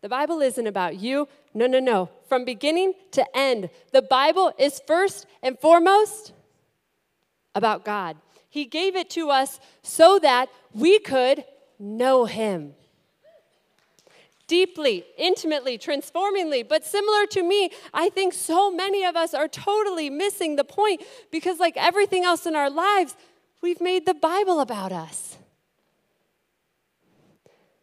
The 0.00 0.08
Bible 0.08 0.40
isn't 0.40 0.66
about 0.66 0.96
you. 0.96 1.28
No, 1.52 1.66
no, 1.66 1.80
no. 1.80 2.10
From 2.28 2.44
beginning 2.44 2.94
to 3.12 3.24
end, 3.36 3.68
the 3.92 4.02
Bible 4.02 4.52
is 4.58 4.80
first 4.86 5.26
and 5.42 5.58
foremost 5.58 6.32
about 7.54 7.84
God. 7.84 8.16
He 8.54 8.66
gave 8.66 8.94
it 8.94 9.10
to 9.10 9.30
us 9.30 9.58
so 9.82 10.20
that 10.20 10.48
we 10.72 11.00
could 11.00 11.44
know 11.80 12.24
Him 12.24 12.74
deeply, 14.46 15.04
intimately, 15.18 15.76
transformingly. 15.76 16.62
But 16.62 16.84
similar 16.84 17.26
to 17.32 17.42
me, 17.42 17.70
I 17.92 18.10
think 18.10 18.32
so 18.32 18.70
many 18.70 19.04
of 19.04 19.16
us 19.16 19.34
are 19.34 19.48
totally 19.48 20.08
missing 20.08 20.54
the 20.54 20.62
point 20.62 21.02
because, 21.32 21.58
like 21.58 21.76
everything 21.76 22.22
else 22.22 22.46
in 22.46 22.54
our 22.54 22.70
lives, 22.70 23.16
we've 23.60 23.80
made 23.80 24.06
the 24.06 24.14
Bible 24.14 24.60
about 24.60 24.92
us. 24.92 25.36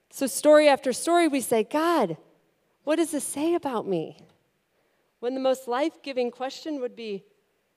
So, 0.09 0.25
story 0.25 0.69
after 0.69 0.93
story, 0.93 1.27
we 1.27 1.41
say, 1.41 1.65
God, 1.65 2.15
what 2.85 2.95
does 2.95 3.11
this 3.11 3.25
say 3.25 3.55
about 3.55 3.85
me? 3.85 4.25
When 5.19 5.33
the 5.33 5.41
most 5.41 5.67
life 5.67 6.01
giving 6.01 6.31
question 6.31 6.79
would 6.79 6.95
be, 6.95 7.25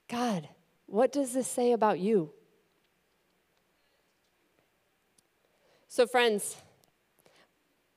God, 0.08 0.48
what 0.86 1.12
does 1.12 1.32
this 1.32 1.48
say 1.48 1.72
about 1.72 1.98
you? 1.98 2.30
So, 5.96 6.08
friends, 6.08 6.56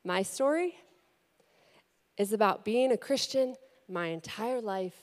my 0.04 0.22
story 0.22 0.76
is 2.16 2.32
about 2.32 2.64
being 2.64 2.92
a 2.92 2.96
Christian 2.96 3.56
my 3.90 4.10
entire 4.10 4.62
life 4.62 4.94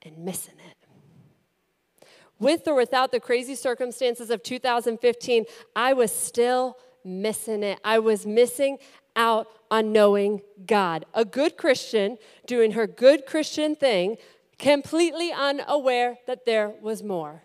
and 0.00 0.16
missing 0.16 0.54
it. 0.70 2.06
With 2.38 2.66
or 2.66 2.74
without 2.74 3.12
the 3.12 3.20
crazy 3.20 3.54
circumstances 3.54 4.30
of 4.30 4.42
2015, 4.42 5.44
I 5.76 5.92
was 5.92 6.10
still 6.10 6.78
missing 7.04 7.62
it. 7.62 7.78
I 7.84 7.98
was 7.98 8.24
missing 8.24 8.78
out 9.14 9.46
on 9.70 9.92
knowing 9.92 10.40
God. 10.64 11.04
A 11.12 11.26
good 11.26 11.58
Christian 11.58 12.16
doing 12.46 12.70
her 12.70 12.86
good 12.86 13.26
Christian 13.26 13.76
thing, 13.76 14.16
completely 14.58 15.32
unaware 15.32 16.16
that 16.26 16.46
there 16.46 16.72
was 16.80 17.02
more. 17.02 17.42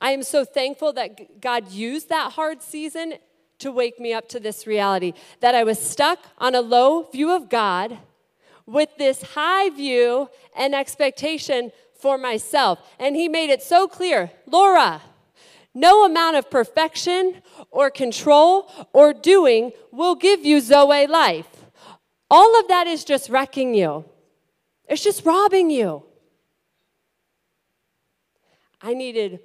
I 0.00 0.10
am 0.12 0.22
so 0.22 0.44
thankful 0.44 0.92
that 0.94 1.40
God 1.40 1.70
used 1.70 2.08
that 2.08 2.32
hard 2.32 2.62
season 2.62 3.14
to 3.58 3.72
wake 3.72 3.98
me 3.98 4.12
up 4.12 4.28
to 4.28 4.40
this 4.40 4.66
reality 4.66 5.12
that 5.40 5.54
I 5.54 5.64
was 5.64 5.78
stuck 5.78 6.18
on 6.38 6.54
a 6.54 6.60
low 6.60 7.02
view 7.10 7.34
of 7.34 7.48
God 7.48 7.98
with 8.66 8.90
this 8.98 9.22
high 9.22 9.70
view 9.70 10.28
and 10.56 10.74
expectation 10.74 11.72
for 11.98 12.18
myself. 12.18 12.78
And 12.98 13.16
He 13.16 13.28
made 13.28 13.50
it 13.50 13.62
so 13.62 13.88
clear 13.88 14.30
Laura, 14.46 15.02
no 15.74 16.04
amount 16.04 16.36
of 16.36 16.50
perfection 16.50 17.42
or 17.70 17.90
control 17.90 18.70
or 18.92 19.12
doing 19.12 19.72
will 19.90 20.14
give 20.14 20.44
you 20.44 20.60
Zoe 20.60 21.06
life. 21.06 21.48
All 22.30 22.58
of 22.60 22.68
that 22.68 22.86
is 22.86 23.04
just 23.04 23.30
wrecking 23.30 23.74
you, 23.74 24.04
it's 24.88 25.02
just 25.02 25.24
robbing 25.24 25.70
you. 25.70 26.04
I 28.80 28.94
needed 28.94 29.40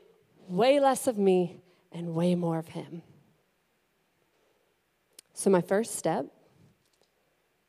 way 0.47 0.79
less 0.79 1.08
of 1.08 1.17
me 1.17 1.62
and 1.91 2.13
way 2.13 2.36
more 2.36 2.60
of 2.60 2.69
Him. 2.69 3.01
So, 5.34 5.49
my 5.49 5.62
first 5.62 5.95
step, 5.95 6.27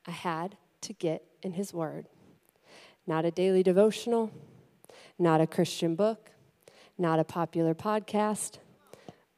I 0.06 0.10
had 0.10 0.56
to 0.82 0.92
get 0.92 1.24
in 1.42 1.52
His 1.52 1.72
Word. 1.72 2.06
Not 3.06 3.24
a 3.24 3.30
daily 3.30 3.62
devotional, 3.62 4.30
not 5.18 5.40
a 5.40 5.46
Christian 5.46 5.94
book, 5.94 6.30
not 6.98 7.18
a 7.18 7.24
popular 7.24 7.74
podcast, 7.74 8.58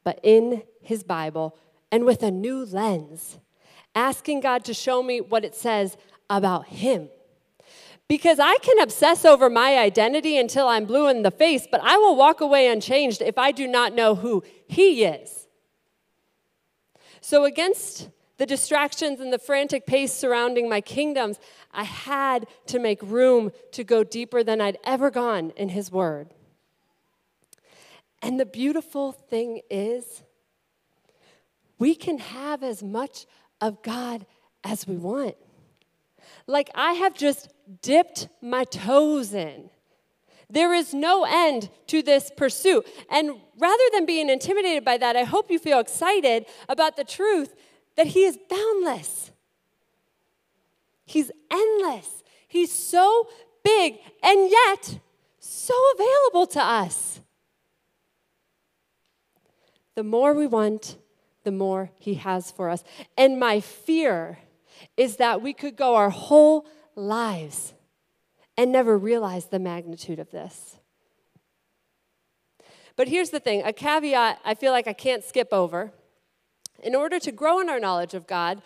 but 0.04 0.20
in 0.22 0.62
His 0.80 1.02
Bible 1.02 1.56
and 1.90 2.04
with 2.04 2.22
a 2.22 2.30
new 2.30 2.64
lens, 2.64 3.38
asking 3.94 4.40
God 4.40 4.64
to 4.64 4.74
show 4.74 5.02
me 5.02 5.20
what 5.20 5.44
it 5.44 5.54
says 5.54 5.96
about 6.28 6.66
Him. 6.66 7.08
Because 8.08 8.38
I 8.38 8.56
can 8.58 8.78
obsess 8.78 9.24
over 9.24 9.50
my 9.50 9.78
identity 9.78 10.38
until 10.38 10.68
I'm 10.68 10.84
blue 10.84 11.08
in 11.08 11.22
the 11.22 11.30
face, 11.30 11.66
but 11.68 11.80
I 11.82 11.96
will 11.96 12.14
walk 12.14 12.40
away 12.40 12.68
unchanged 12.68 13.20
if 13.20 13.36
I 13.36 13.50
do 13.50 13.66
not 13.66 13.94
know 13.94 14.14
who 14.14 14.44
He 14.68 15.04
is. 15.04 15.48
So, 17.20 17.44
against 17.44 18.08
the 18.36 18.46
distractions 18.46 19.18
and 19.18 19.32
the 19.32 19.38
frantic 19.38 19.86
pace 19.86 20.12
surrounding 20.12 20.68
my 20.68 20.80
kingdoms, 20.80 21.40
I 21.72 21.82
had 21.82 22.46
to 22.66 22.78
make 22.78 23.00
room 23.02 23.50
to 23.72 23.82
go 23.82 24.04
deeper 24.04 24.44
than 24.44 24.60
I'd 24.60 24.78
ever 24.84 25.10
gone 25.10 25.52
in 25.56 25.70
His 25.70 25.90
Word. 25.90 26.28
And 28.22 28.38
the 28.38 28.46
beautiful 28.46 29.12
thing 29.12 29.62
is, 29.68 30.22
we 31.78 31.94
can 31.94 32.18
have 32.18 32.62
as 32.62 32.82
much 32.82 33.26
of 33.60 33.82
God 33.82 34.26
as 34.62 34.86
we 34.86 34.96
want. 34.96 35.36
Like 36.46 36.70
I 36.74 36.92
have 36.92 37.14
just 37.14 37.48
dipped 37.82 38.28
my 38.40 38.64
toes 38.64 39.34
in. 39.34 39.70
There 40.48 40.72
is 40.72 40.94
no 40.94 41.24
end 41.24 41.70
to 41.88 42.02
this 42.02 42.30
pursuit. 42.36 42.86
And 43.10 43.32
rather 43.58 43.82
than 43.92 44.06
being 44.06 44.30
intimidated 44.30 44.84
by 44.84 44.96
that, 44.98 45.16
I 45.16 45.24
hope 45.24 45.50
you 45.50 45.58
feel 45.58 45.80
excited 45.80 46.46
about 46.68 46.96
the 46.96 47.04
truth 47.04 47.54
that 47.96 48.08
He 48.08 48.24
is 48.24 48.38
boundless. 48.48 49.32
He's 51.04 51.30
endless. 51.50 52.22
He's 52.46 52.72
so 52.72 53.28
big 53.64 53.98
and 54.22 54.50
yet 54.50 55.00
so 55.40 55.74
available 55.94 56.46
to 56.48 56.62
us. 56.62 57.20
The 59.96 60.04
more 60.04 60.34
we 60.34 60.46
want, 60.46 60.96
the 61.42 61.50
more 61.50 61.90
He 61.98 62.14
has 62.14 62.50
for 62.50 62.68
us. 62.68 62.84
And 63.16 63.40
my 63.40 63.60
fear 63.60 64.38
is 64.96 65.16
that 65.16 65.42
we 65.42 65.52
could 65.52 65.76
go 65.76 65.94
our 65.94 66.10
whole 66.10 66.66
lives 66.94 67.74
and 68.56 68.72
never 68.72 68.96
realize 68.96 69.46
the 69.46 69.58
magnitude 69.58 70.18
of 70.18 70.30
this. 70.30 70.78
But 72.96 73.08
here's 73.08 73.30
the 73.30 73.40
thing 73.40 73.62
a 73.64 73.72
caveat 73.72 74.40
I 74.44 74.54
feel 74.54 74.72
like 74.72 74.88
I 74.88 74.94
can't 74.94 75.22
skip 75.22 75.48
over. 75.52 75.92
In 76.82 76.94
order 76.94 77.18
to 77.18 77.32
grow 77.32 77.60
in 77.60 77.68
our 77.68 77.80
knowledge 77.80 78.14
of 78.14 78.26
God, 78.26 78.62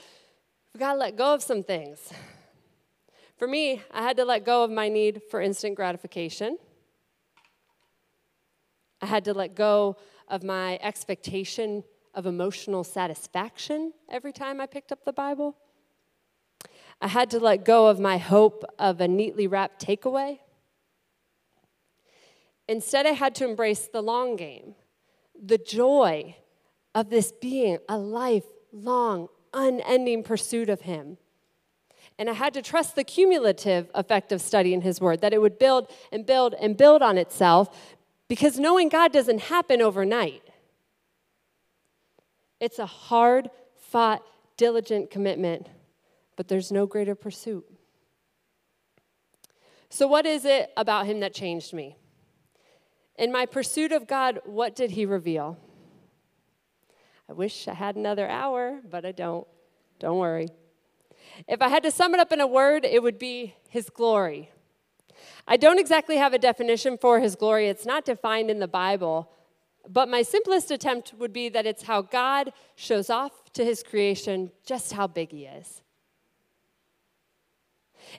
we've 0.72 0.80
got 0.80 0.92
to 0.94 0.98
let 0.98 1.16
go 1.16 1.34
of 1.34 1.42
some 1.42 1.62
things. 1.62 2.12
For 3.36 3.48
me, 3.48 3.82
I 3.90 4.02
had 4.02 4.16
to 4.18 4.24
let 4.24 4.44
go 4.44 4.64
of 4.64 4.70
my 4.70 4.88
need 4.88 5.22
for 5.30 5.40
instant 5.40 5.74
gratification. 5.74 6.58
I 9.00 9.06
had 9.06 9.24
to 9.24 9.34
let 9.34 9.54
go 9.54 9.96
of 10.28 10.42
my 10.42 10.78
expectation 10.82 11.82
of 12.14 12.26
emotional 12.26 12.84
satisfaction 12.84 13.92
every 14.10 14.32
time 14.32 14.60
I 14.60 14.66
picked 14.66 14.92
up 14.92 15.04
the 15.04 15.12
Bible. 15.12 15.56
I 17.00 17.08
had 17.08 17.30
to 17.30 17.40
let 17.40 17.64
go 17.64 17.86
of 17.86 17.98
my 17.98 18.18
hope 18.18 18.64
of 18.78 19.00
a 19.00 19.08
neatly 19.08 19.46
wrapped 19.46 19.84
takeaway. 19.84 20.38
Instead, 22.68 23.06
I 23.06 23.12
had 23.12 23.34
to 23.36 23.48
embrace 23.48 23.88
the 23.88 24.02
long 24.02 24.36
game, 24.36 24.74
the 25.34 25.58
joy 25.58 26.36
of 26.94 27.10
this 27.10 27.32
being 27.32 27.78
a 27.88 27.96
lifelong, 27.96 29.28
unending 29.54 30.22
pursuit 30.22 30.68
of 30.68 30.82
Him. 30.82 31.16
And 32.18 32.28
I 32.28 32.34
had 32.34 32.52
to 32.54 32.62
trust 32.62 32.96
the 32.96 33.04
cumulative 33.04 33.90
effect 33.94 34.30
of 34.30 34.42
studying 34.42 34.82
His 34.82 35.00
Word, 35.00 35.22
that 35.22 35.32
it 35.32 35.40
would 35.40 35.58
build 35.58 35.90
and 36.12 36.26
build 36.26 36.54
and 36.60 36.76
build 36.76 37.02
on 37.02 37.16
itself, 37.16 37.96
because 38.28 38.58
knowing 38.58 38.90
God 38.90 39.10
doesn't 39.10 39.40
happen 39.40 39.80
overnight. 39.80 40.42
It's 42.60 42.78
a 42.78 42.86
hard 42.86 43.50
fought, 43.78 44.22
diligent 44.58 45.10
commitment 45.10 45.66
but 46.40 46.48
there's 46.48 46.72
no 46.72 46.86
greater 46.86 47.14
pursuit. 47.14 47.66
So, 49.90 50.06
what 50.06 50.24
is 50.24 50.46
it 50.46 50.72
about 50.74 51.04
him 51.04 51.20
that 51.20 51.34
changed 51.34 51.74
me? 51.74 51.98
In 53.18 53.30
my 53.30 53.44
pursuit 53.44 53.92
of 53.92 54.06
God, 54.06 54.40
what 54.46 54.74
did 54.74 54.92
he 54.92 55.04
reveal? 55.04 55.58
I 57.28 57.34
wish 57.34 57.68
I 57.68 57.74
had 57.74 57.94
another 57.94 58.26
hour, 58.26 58.80
but 58.90 59.04
I 59.04 59.12
don't. 59.12 59.46
Don't 59.98 60.16
worry. 60.16 60.48
If 61.46 61.60
I 61.60 61.68
had 61.68 61.82
to 61.82 61.90
sum 61.90 62.14
it 62.14 62.20
up 62.20 62.32
in 62.32 62.40
a 62.40 62.46
word, 62.46 62.86
it 62.86 63.02
would 63.02 63.18
be 63.18 63.54
his 63.68 63.90
glory. 63.90 64.50
I 65.46 65.58
don't 65.58 65.78
exactly 65.78 66.16
have 66.16 66.32
a 66.32 66.38
definition 66.38 66.96
for 66.96 67.20
his 67.20 67.36
glory, 67.36 67.68
it's 67.68 67.84
not 67.84 68.06
defined 68.06 68.50
in 68.50 68.60
the 68.60 68.66
Bible. 68.66 69.30
But 69.86 70.08
my 70.08 70.22
simplest 70.22 70.70
attempt 70.70 71.12
would 71.18 71.34
be 71.34 71.50
that 71.50 71.66
it's 71.66 71.82
how 71.82 72.00
God 72.00 72.54
shows 72.76 73.10
off 73.10 73.52
to 73.52 73.62
his 73.62 73.82
creation 73.82 74.52
just 74.64 74.94
how 74.94 75.06
big 75.06 75.32
he 75.32 75.44
is. 75.44 75.82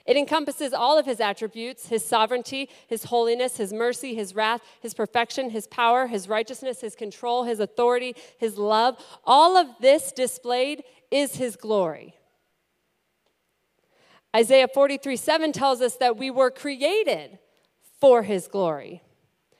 It 0.06 0.16
encompasses 0.16 0.72
all 0.72 0.98
of 0.98 1.06
his 1.06 1.20
attributes 1.20 1.88
his 1.88 2.04
sovereignty, 2.04 2.68
his 2.86 3.04
holiness, 3.04 3.56
his 3.56 3.72
mercy, 3.72 4.14
his 4.14 4.34
wrath, 4.34 4.62
his 4.80 4.94
perfection, 4.94 5.50
his 5.50 5.66
power, 5.66 6.06
his 6.06 6.28
righteousness, 6.28 6.80
his 6.80 6.94
control, 6.94 7.44
his 7.44 7.60
authority, 7.60 8.14
his 8.38 8.58
love. 8.58 8.96
All 9.24 9.56
of 9.56 9.68
this 9.80 10.12
displayed 10.12 10.84
is 11.10 11.36
his 11.36 11.56
glory. 11.56 12.14
Isaiah 14.34 14.68
43 14.68 15.16
7 15.16 15.52
tells 15.52 15.80
us 15.80 15.96
that 15.96 16.16
we 16.16 16.30
were 16.30 16.50
created 16.50 17.38
for 18.00 18.22
his 18.22 18.48
glory. 18.48 19.02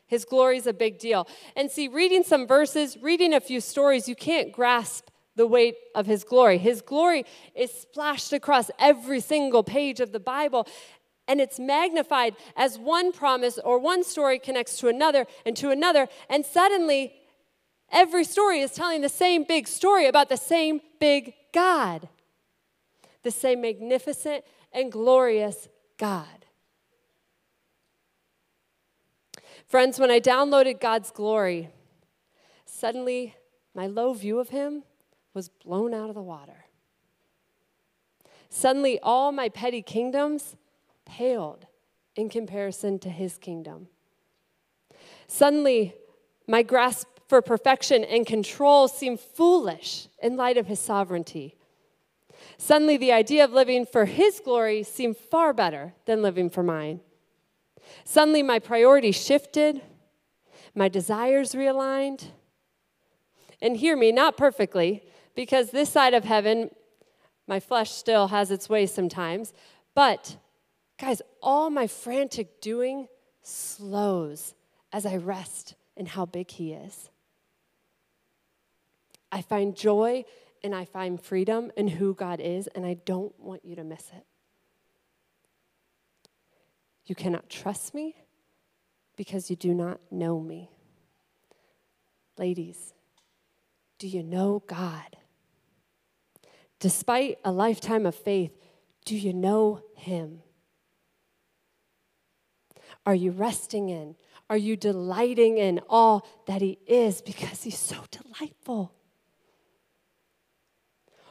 His 0.06 0.24
glory 0.24 0.58
is 0.58 0.66
a 0.66 0.72
big 0.72 0.98
deal. 0.98 1.26
And 1.56 1.70
see, 1.70 1.88
reading 1.88 2.22
some 2.22 2.46
verses, 2.46 2.98
reading 3.00 3.32
a 3.32 3.40
few 3.40 3.60
stories, 3.60 4.08
you 4.08 4.14
can't 4.14 4.52
grasp 4.52 5.08
the 5.36 5.46
weight 5.46 5.76
of 5.94 6.06
his 6.06 6.24
glory. 6.24 6.58
His 6.58 6.82
glory 6.82 7.24
is 7.54 7.72
splashed 7.72 8.32
across 8.32 8.70
every 8.78 9.20
single 9.20 9.62
page 9.62 10.00
of 10.00 10.12
the 10.12 10.20
Bible, 10.20 10.66
and 11.26 11.40
it's 11.40 11.58
magnified 11.58 12.36
as 12.56 12.78
one 12.78 13.12
promise 13.12 13.58
or 13.58 13.78
one 13.78 14.04
story 14.04 14.38
connects 14.38 14.78
to 14.78 14.88
another 14.88 15.26
and 15.46 15.56
to 15.56 15.70
another, 15.70 16.08
and 16.28 16.44
suddenly 16.44 17.14
every 17.90 18.24
story 18.24 18.60
is 18.60 18.72
telling 18.72 19.00
the 19.00 19.08
same 19.08 19.44
big 19.44 19.66
story 19.68 20.06
about 20.06 20.28
the 20.28 20.36
same 20.36 20.80
big 21.00 21.34
God, 21.52 22.08
the 23.22 23.30
same 23.30 23.60
magnificent 23.60 24.44
and 24.72 24.90
glorious 24.90 25.68
God. 25.98 26.26
Friends, 29.66 29.98
when 29.98 30.10
I 30.10 30.20
downloaded 30.20 30.80
God's 30.80 31.10
glory, 31.10 31.70
suddenly 32.66 33.34
my 33.74 33.86
low 33.86 34.12
view 34.12 34.38
of 34.38 34.50
him 34.50 34.82
was 35.34 35.48
blown 35.48 35.94
out 35.94 36.08
of 36.08 36.14
the 36.14 36.22
water. 36.22 36.66
Suddenly, 38.48 38.98
all 39.00 39.32
my 39.32 39.48
petty 39.48 39.82
kingdoms 39.82 40.56
paled 41.04 41.66
in 42.14 42.28
comparison 42.28 42.98
to 42.98 43.08
his 43.08 43.38
kingdom. 43.38 43.88
Suddenly, 45.26 45.94
my 46.46 46.62
grasp 46.62 47.08
for 47.28 47.40
perfection 47.40 48.04
and 48.04 48.26
control 48.26 48.88
seemed 48.88 49.20
foolish 49.20 50.08
in 50.22 50.36
light 50.36 50.58
of 50.58 50.66
his 50.66 50.78
sovereignty. 50.78 51.56
Suddenly, 52.58 52.98
the 52.98 53.12
idea 53.12 53.44
of 53.44 53.52
living 53.52 53.86
for 53.86 54.04
his 54.04 54.40
glory 54.40 54.82
seemed 54.82 55.16
far 55.16 55.54
better 55.54 55.94
than 56.04 56.20
living 56.20 56.50
for 56.50 56.62
mine. 56.62 57.00
Suddenly, 58.04 58.42
my 58.42 58.58
priorities 58.58 59.16
shifted, 59.16 59.80
my 60.74 60.88
desires 60.88 61.52
realigned. 61.54 62.24
And 63.62 63.76
hear 63.76 63.96
me, 63.96 64.12
not 64.12 64.36
perfectly, 64.36 65.04
because 65.34 65.70
this 65.70 65.90
side 65.90 66.14
of 66.14 66.24
heaven, 66.24 66.70
my 67.46 67.60
flesh 67.60 67.90
still 67.90 68.28
has 68.28 68.50
its 68.50 68.68
ways 68.68 68.92
sometimes. 68.92 69.52
But, 69.94 70.36
guys, 70.98 71.22
all 71.42 71.70
my 71.70 71.86
frantic 71.86 72.60
doing 72.60 73.08
slows 73.42 74.54
as 74.92 75.06
I 75.06 75.16
rest 75.16 75.74
in 75.96 76.06
how 76.06 76.26
big 76.26 76.50
He 76.50 76.72
is. 76.72 77.10
I 79.30 79.42
find 79.42 79.74
joy 79.74 80.24
and 80.62 80.74
I 80.74 80.84
find 80.84 81.20
freedom 81.20 81.72
in 81.76 81.88
who 81.88 82.14
God 82.14 82.38
is, 82.40 82.68
and 82.68 82.86
I 82.86 82.94
don't 82.94 83.38
want 83.40 83.64
you 83.64 83.74
to 83.76 83.82
miss 83.82 84.10
it. 84.16 84.24
You 87.06 87.14
cannot 87.14 87.50
trust 87.50 87.94
me 87.94 88.14
because 89.16 89.50
you 89.50 89.56
do 89.56 89.74
not 89.74 90.00
know 90.10 90.38
me. 90.38 90.70
Ladies, 92.38 92.94
do 93.98 94.06
you 94.06 94.22
know 94.22 94.62
God? 94.66 95.16
Despite 96.82 97.38
a 97.44 97.52
lifetime 97.52 98.06
of 98.06 98.14
faith, 98.16 98.50
do 99.04 99.16
you 99.16 99.32
know 99.32 99.84
Him? 99.94 100.42
Are 103.06 103.14
you 103.14 103.30
resting 103.30 103.88
in? 103.88 104.16
Are 104.50 104.56
you 104.56 104.76
delighting 104.76 105.58
in 105.58 105.80
all 105.88 106.26
that 106.48 106.60
He 106.60 106.80
is 106.88 107.22
because 107.22 107.62
He's 107.62 107.78
so 107.78 107.98
delightful? 108.10 108.92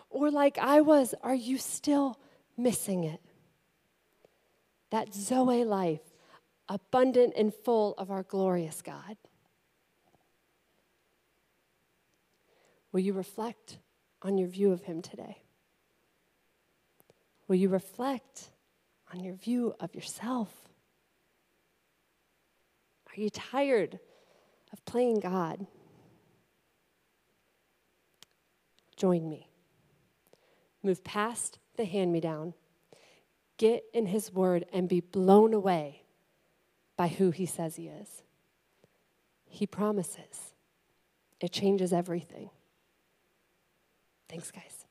Or, 0.09 0.31
like 0.31 0.57
I 0.57 0.79
was, 0.79 1.13
are 1.21 1.35
you 1.35 1.57
still 1.57 2.17
missing 2.55 3.03
it? 3.03 3.19
That 4.89 5.13
Zoe 5.13 5.65
life, 5.65 6.13
abundant 6.69 7.33
and 7.35 7.53
full 7.53 7.93
of 7.97 8.09
our 8.09 8.23
glorious 8.23 8.81
God. 8.81 9.17
Will 12.93 13.01
you 13.01 13.11
reflect 13.11 13.79
on 14.21 14.37
your 14.37 14.47
view 14.47 14.71
of 14.71 14.83
Him 14.83 15.01
today? 15.01 15.41
Will 17.47 17.55
you 17.55 17.69
reflect 17.69 18.49
on 19.13 19.19
your 19.19 19.33
view 19.33 19.73
of 19.79 19.93
yourself? 19.93 20.49
Are 23.07 23.19
you 23.19 23.29
tired 23.29 23.99
of 24.71 24.85
playing 24.85 25.19
God? 25.19 25.65
Join 28.95 29.27
me. 29.27 29.49
Move 30.83 31.03
past 31.03 31.59
the 31.75 31.85
hand 31.85 32.13
me 32.13 32.21
down. 32.21 32.53
Get 33.57 33.83
in 33.93 34.05
His 34.05 34.31
Word 34.31 34.65
and 34.71 34.87
be 34.87 35.01
blown 35.01 35.53
away 35.53 36.03
by 36.95 37.07
who 37.07 37.31
He 37.31 37.45
says 37.45 37.75
He 37.75 37.87
is. 37.87 38.23
He 39.45 39.67
promises, 39.67 40.53
it 41.41 41.51
changes 41.51 41.91
everything. 41.91 42.49
Thanks, 44.31 44.49
guys. 44.49 44.85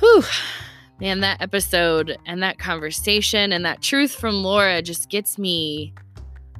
Whew. 0.00 0.22
Man, 0.98 1.20
that 1.20 1.42
episode 1.42 2.16
and 2.24 2.42
that 2.42 2.58
conversation 2.58 3.52
and 3.52 3.66
that 3.66 3.82
truth 3.82 4.14
from 4.14 4.36
Laura 4.36 4.80
just 4.80 5.10
gets 5.10 5.36
me 5.36 5.92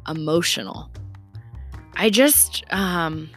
emotional. 0.07 0.91
I 1.95 2.11
just, 2.11 2.63
um, 2.71 3.31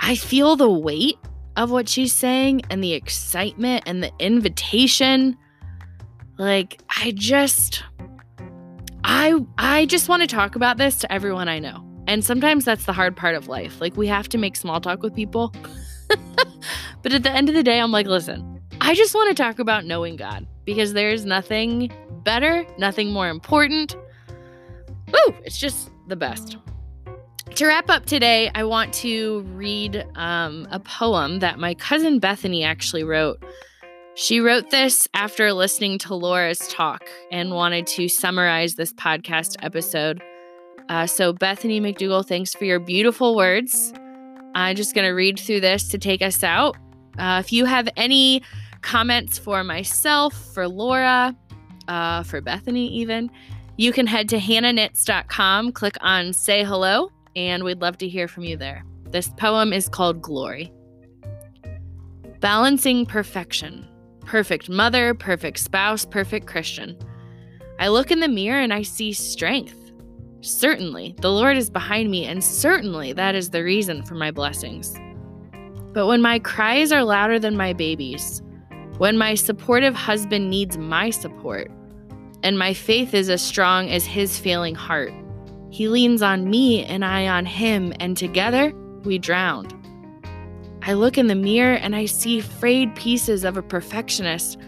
I 0.00 0.14
feel 0.14 0.56
the 0.56 0.70
weight 0.70 1.18
of 1.58 1.72
what 1.72 1.88
she's 1.88 2.12
saying 2.12 2.62
and 2.70 2.82
the 2.82 2.92
excitement 2.92 3.82
and 3.84 4.00
the 4.00 4.12
invitation. 4.20 5.36
Like, 6.38 6.80
I 6.88 7.12
just, 7.16 7.82
I, 9.02 9.34
I 9.58 9.86
just 9.86 10.08
want 10.08 10.22
to 10.22 10.28
talk 10.28 10.54
about 10.54 10.78
this 10.78 10.98
to 11.00 11.12
everyone 11.12 11.48
I 11.48 11.58
know. 11.58 11.84
And 12.06 12.24
sometimes 12.24 12.64
that's 12.64 12.86
the 12.86 12.92
hard 12.92 13.16
part 13.16 13.34
of 13.34 13.48
life. 13.48 13.80
Like, 13.80 13.96
we 13.96 14.06
have 14.06 14.28
to 14.28 14.38
make 14.38 14.54
small 14.54 14.80
talk 14.80 15.02
with 15.02 15.16
people. 15.16 15.52
but 17.02 17.12
at 17.12 17.24
the 17.24 17.30
end 17.30 17.48
of 17.48 17.56
the 17.56 17.64
day, 17.64 17.80
I'm 17.80 17.90
like, 17.90 18.06
listen, 18.06 18.62
I 18.80 18.94
just 18.94 19.12
want 19.12 19.36
to 19.36 19.42
talk 19.42 19.58
about 19.58 19.84
knowing 19.84 20.14
God 20.14 20.46
because 20.64 20.92
there's 20.92 21.24
nothing 21.24 21.90
better, 22.22 22.64
nothing 22.78 23.10
more 23.10 23.28
important. 23.28 23.96
Woo! 25.08 25.34
It's 25.44 25.58
just 25.58 25.90
the 26.06 26.16
best. 26.16 26.56
To 27.58 27.66
wrap 27.66 27.90
up 27.90 28.06
today, 28.06 28.52
I 28.54 28.62
want 28.62 28.94
to 28.94 29.40
read 29.52 30.06
um, 30.14 30.68
a 30.70 30.78
poem 30.78 31.40
that 31.40 31.58
my 31.58 31.74
cousin 31.74 32.20
Bethany 32.20 32.62
actually 32.62 33.02
wrote. 33.02 33.42
She 34.14 34.38
wrote 34.38 34.70
this 34.70 35.08
after 35.12 35.52
listening 35.52 35.98
to 35.98 36.14
Laura's 36.14 36.60
talk 36.68 37.02
and 37.32 37.50
wanted 37.50 37.88
to 37.88 38.08
summarize 38.08 38.76
this 38.76 38.92
podcast 38.92 39.56
episode. 39.60 40.22
Uh, 40.88 41.08
so, 41.08 41.32
Bethany 41.32 41.80
McDougall, 41.80 42.24
thanks 42.24 42.54
for 42.54 42.64
your 42.64 42.78
beautiful 42.78 43.34
words. 43.34 43.92
I'm 44.54 44.76
just 44.76 44.94
going 44.94 45.08
to 45.08 45.12
read 45.12 45.40
through 45.40 45.62
this 45.62 45.88
to 45.88 45.98
take 45.98 46.22
us 46.22 46.44
out. 46.44 46.76
Uh, 47.18 47.42
if 47.44 47.52
you 47.52 47.64
have 47.64 47.88
any 47.96 48.40
comments 48.82 49.36
for 49.36 49.64
myself, 49.64 50.32
for 50.54 50.68
Laura, 50.68 51.34
uh, 51.88 52.22
for 52.22 52.40
Bethany, 52.40 52.86
even, 52.94 53.28
you 53.76 53.90
can 53.92 54.06
head 54.06 54.28
to 54.28 54.38
hannahknits.com, 54.38 55.72
click 55.72 55.96
on 56.00 56.32
say 56.32 56.62
hello, 56.62 57.10
and 57.38 57.62
we'd 57.62 57.80
love 57.80 57.96
to 57.98 58.08
hear 58.08 58.26
from 58.26 58.42
you 58.42 58.56
there. 58.56 58.84
This 59.10 59.30
poem 59.36 59.72
is 59.72 59.88
called 59.88 60.20
Glory. 60.20 60.72
Balancing 62.40 63.06
perfection. 63.06 63.86
Perfect 64.26 64.68
mother, 64.68 65.14
perfect 65.14 65.58
spouse, 65.60 66.04
perfect 66.04 66.46
Christian. 66.46 66.98
I 67.78 67.88
look 67.88 68.10
in 68.10 68.20
the 68.20 68.28
mirror 68.28 68.60
and 68.60 68.74
I 68.74 68.82
see 68.82 69.12
strength. 69.12 69.92
Certainly, 70.40 71.14
the 71.20 71.30
Lord 71.30 71.56
is 71.56 71.70
behind 71.70 72.10
me, 72.10 72.24
and 72.24 72.42
certainly 72.42 73.12
that 73.12 73.34
is 73.34 73.50
the 73.50 73.64
reason 73.64 74.02
for 74.04 74.14
my 74.14 74.30
blessings. 74.30 74.96
But 75.92 76.06
when 76.06 76.20
my 76.20 76.38
cries 76.40 76.92
are 76.92 77.04
louder 77.04 77.38
than 77.38 77.56
my 77.56 77.72
baby's, 77.72 78.42
when 78.98 79.16
my 79.16 79.34
supportive 79.34 79.94
husband 79.94 80.50
needs 80.50 80.76
my 80.76 81.10
support, 81.10 81.70
and 82.42 82.58
my 82.58 82.74
faith 82.74 83.14
is 83.14 83.30
as 83.30 83.42
strong 83.42 83.90
as 83.90 84.04
his 84.04 84.38
failing 84.38 84.74
heart, 84.74 85.12
he 85.70 85.88
leans 85.88 86.22
on 86.22 86.48
me 86.48 86.84
and 86.84 87.04
I 87.04 87.26
on 87.26 87.46
him, 87.46 87.92
and 88.00 88.16
together 88.16 88.72
we 89.04 89.18
drowned. 89.18 89.74
I 90.82 90.94
look 90.94 91.18
in 91.18 91.26
the 91.26 91.34
mirror 91.34 91.74
and 91.74 91.94
I 91.94 92.06
see 92.06 92.40
frayed 92.40 92.94
pieces 92.94 93.44
of 93.44 93.56
a 93.56 93.62
perfectionist. 93.62 94.58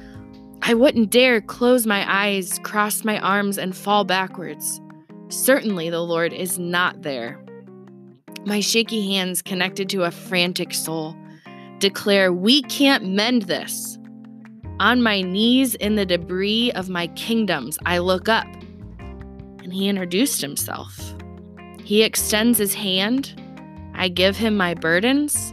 I 0.62 0.74
wouldn't 0.74 1.10
dare 1.10 1.40
close 1.40 1.86
my 1.86 2.04
eyes, 2.06 2.58
cross 2.62 3.04
my 3.04 3.18
arms, 3.20 3.56
and 3.56 3.76
fall 3.76 4.04
backwards. 4.04 4.80
Certainly, 5.28 5.90
the 5.90 6.00
Lord 6.00 6.32
is 6.32 6.58
not 6.58 7.02
there. 7.02 7.42
My 8.44 8.60
shaky 8.60 9.14
hands 9.14 9.42
connected 9.42 9.88
to 9.90 10.04
a 10.04 10.10
frantic 10.10 10.74
soul 10.74 11.16
declare, 11.80 12.32
We 12.32 12.62
can't 12.62 13.06
mend 13.06 13.42
this. 13.42 13.98
On 14.78 15.02
my 15.02 15.22
knees 15.22 15.74
in 15.74 15.96
the 15.96 16.06
debris 16.06 16.72
of 16.72 16.88
my 16.88 17.08
kingdoms, 17.08 17.78
I 17.84 17.98
look 17.98 18.28
up, 18.28 18.46
and 19.62 19.73
he 19.73 19.88
introduced 19.88 20.40
himself. 20.40 21.14
He 21.85 22.03
extends 22.03 22.59
his 22.59 22.75
hand. 22.75 23.40
I 23.94 24.09
give 24.09 24.37
him 24.37 24.57
my 24.57 24.75
burdens. 24.75 25.53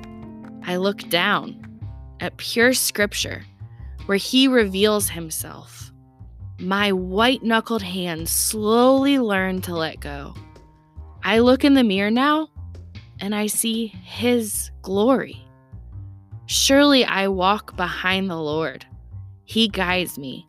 I 0.64 0.78
look 0.78 1.10
down 1.10 1.80
at 2.20 2.38
pure 2.38 2.74
scripture 2.74 3.44
where 4.06 4.18
he 4.18 4.48
reveals 4.48 5.10
himself. 5.10 5.92
My 6.60 6.92
white 6.92 7.44
knuckled 7.44 7.82
hands 7.82 8.32
slowly 8.32 9.20
learn 9.20 9.62
to 9.64 9.76
let 9.76 10.00
go. 10.00 10.34
I 11.24 11.40
look 11.40 11.64
in 11.64 11.74
the 11.74 11.84
mirror 11.84 12.10
now 12.10 12.50
and 13.20 13.36
I 13.36 13.48
see 13.48 13.88
His 13.88 14.72
glory. 14.82 15.44
Surely 16.46 17.04
I 17.06 17.28
walk 17.28 17.76
behind 17.76 18.30
the 18.30 18.38
Lord. 18.38 18.86
He 19.46 19.68
guides 19.68 20.18
me, 20.18 20.48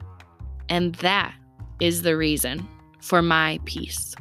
and 0.68 0.94
that 0.96 1.34
is 1.80 2.02
the 2.02 2.16
reason 2.16 2.68
for 3.08 3.22
my 3.22 3.58
peace. 3.64 4.14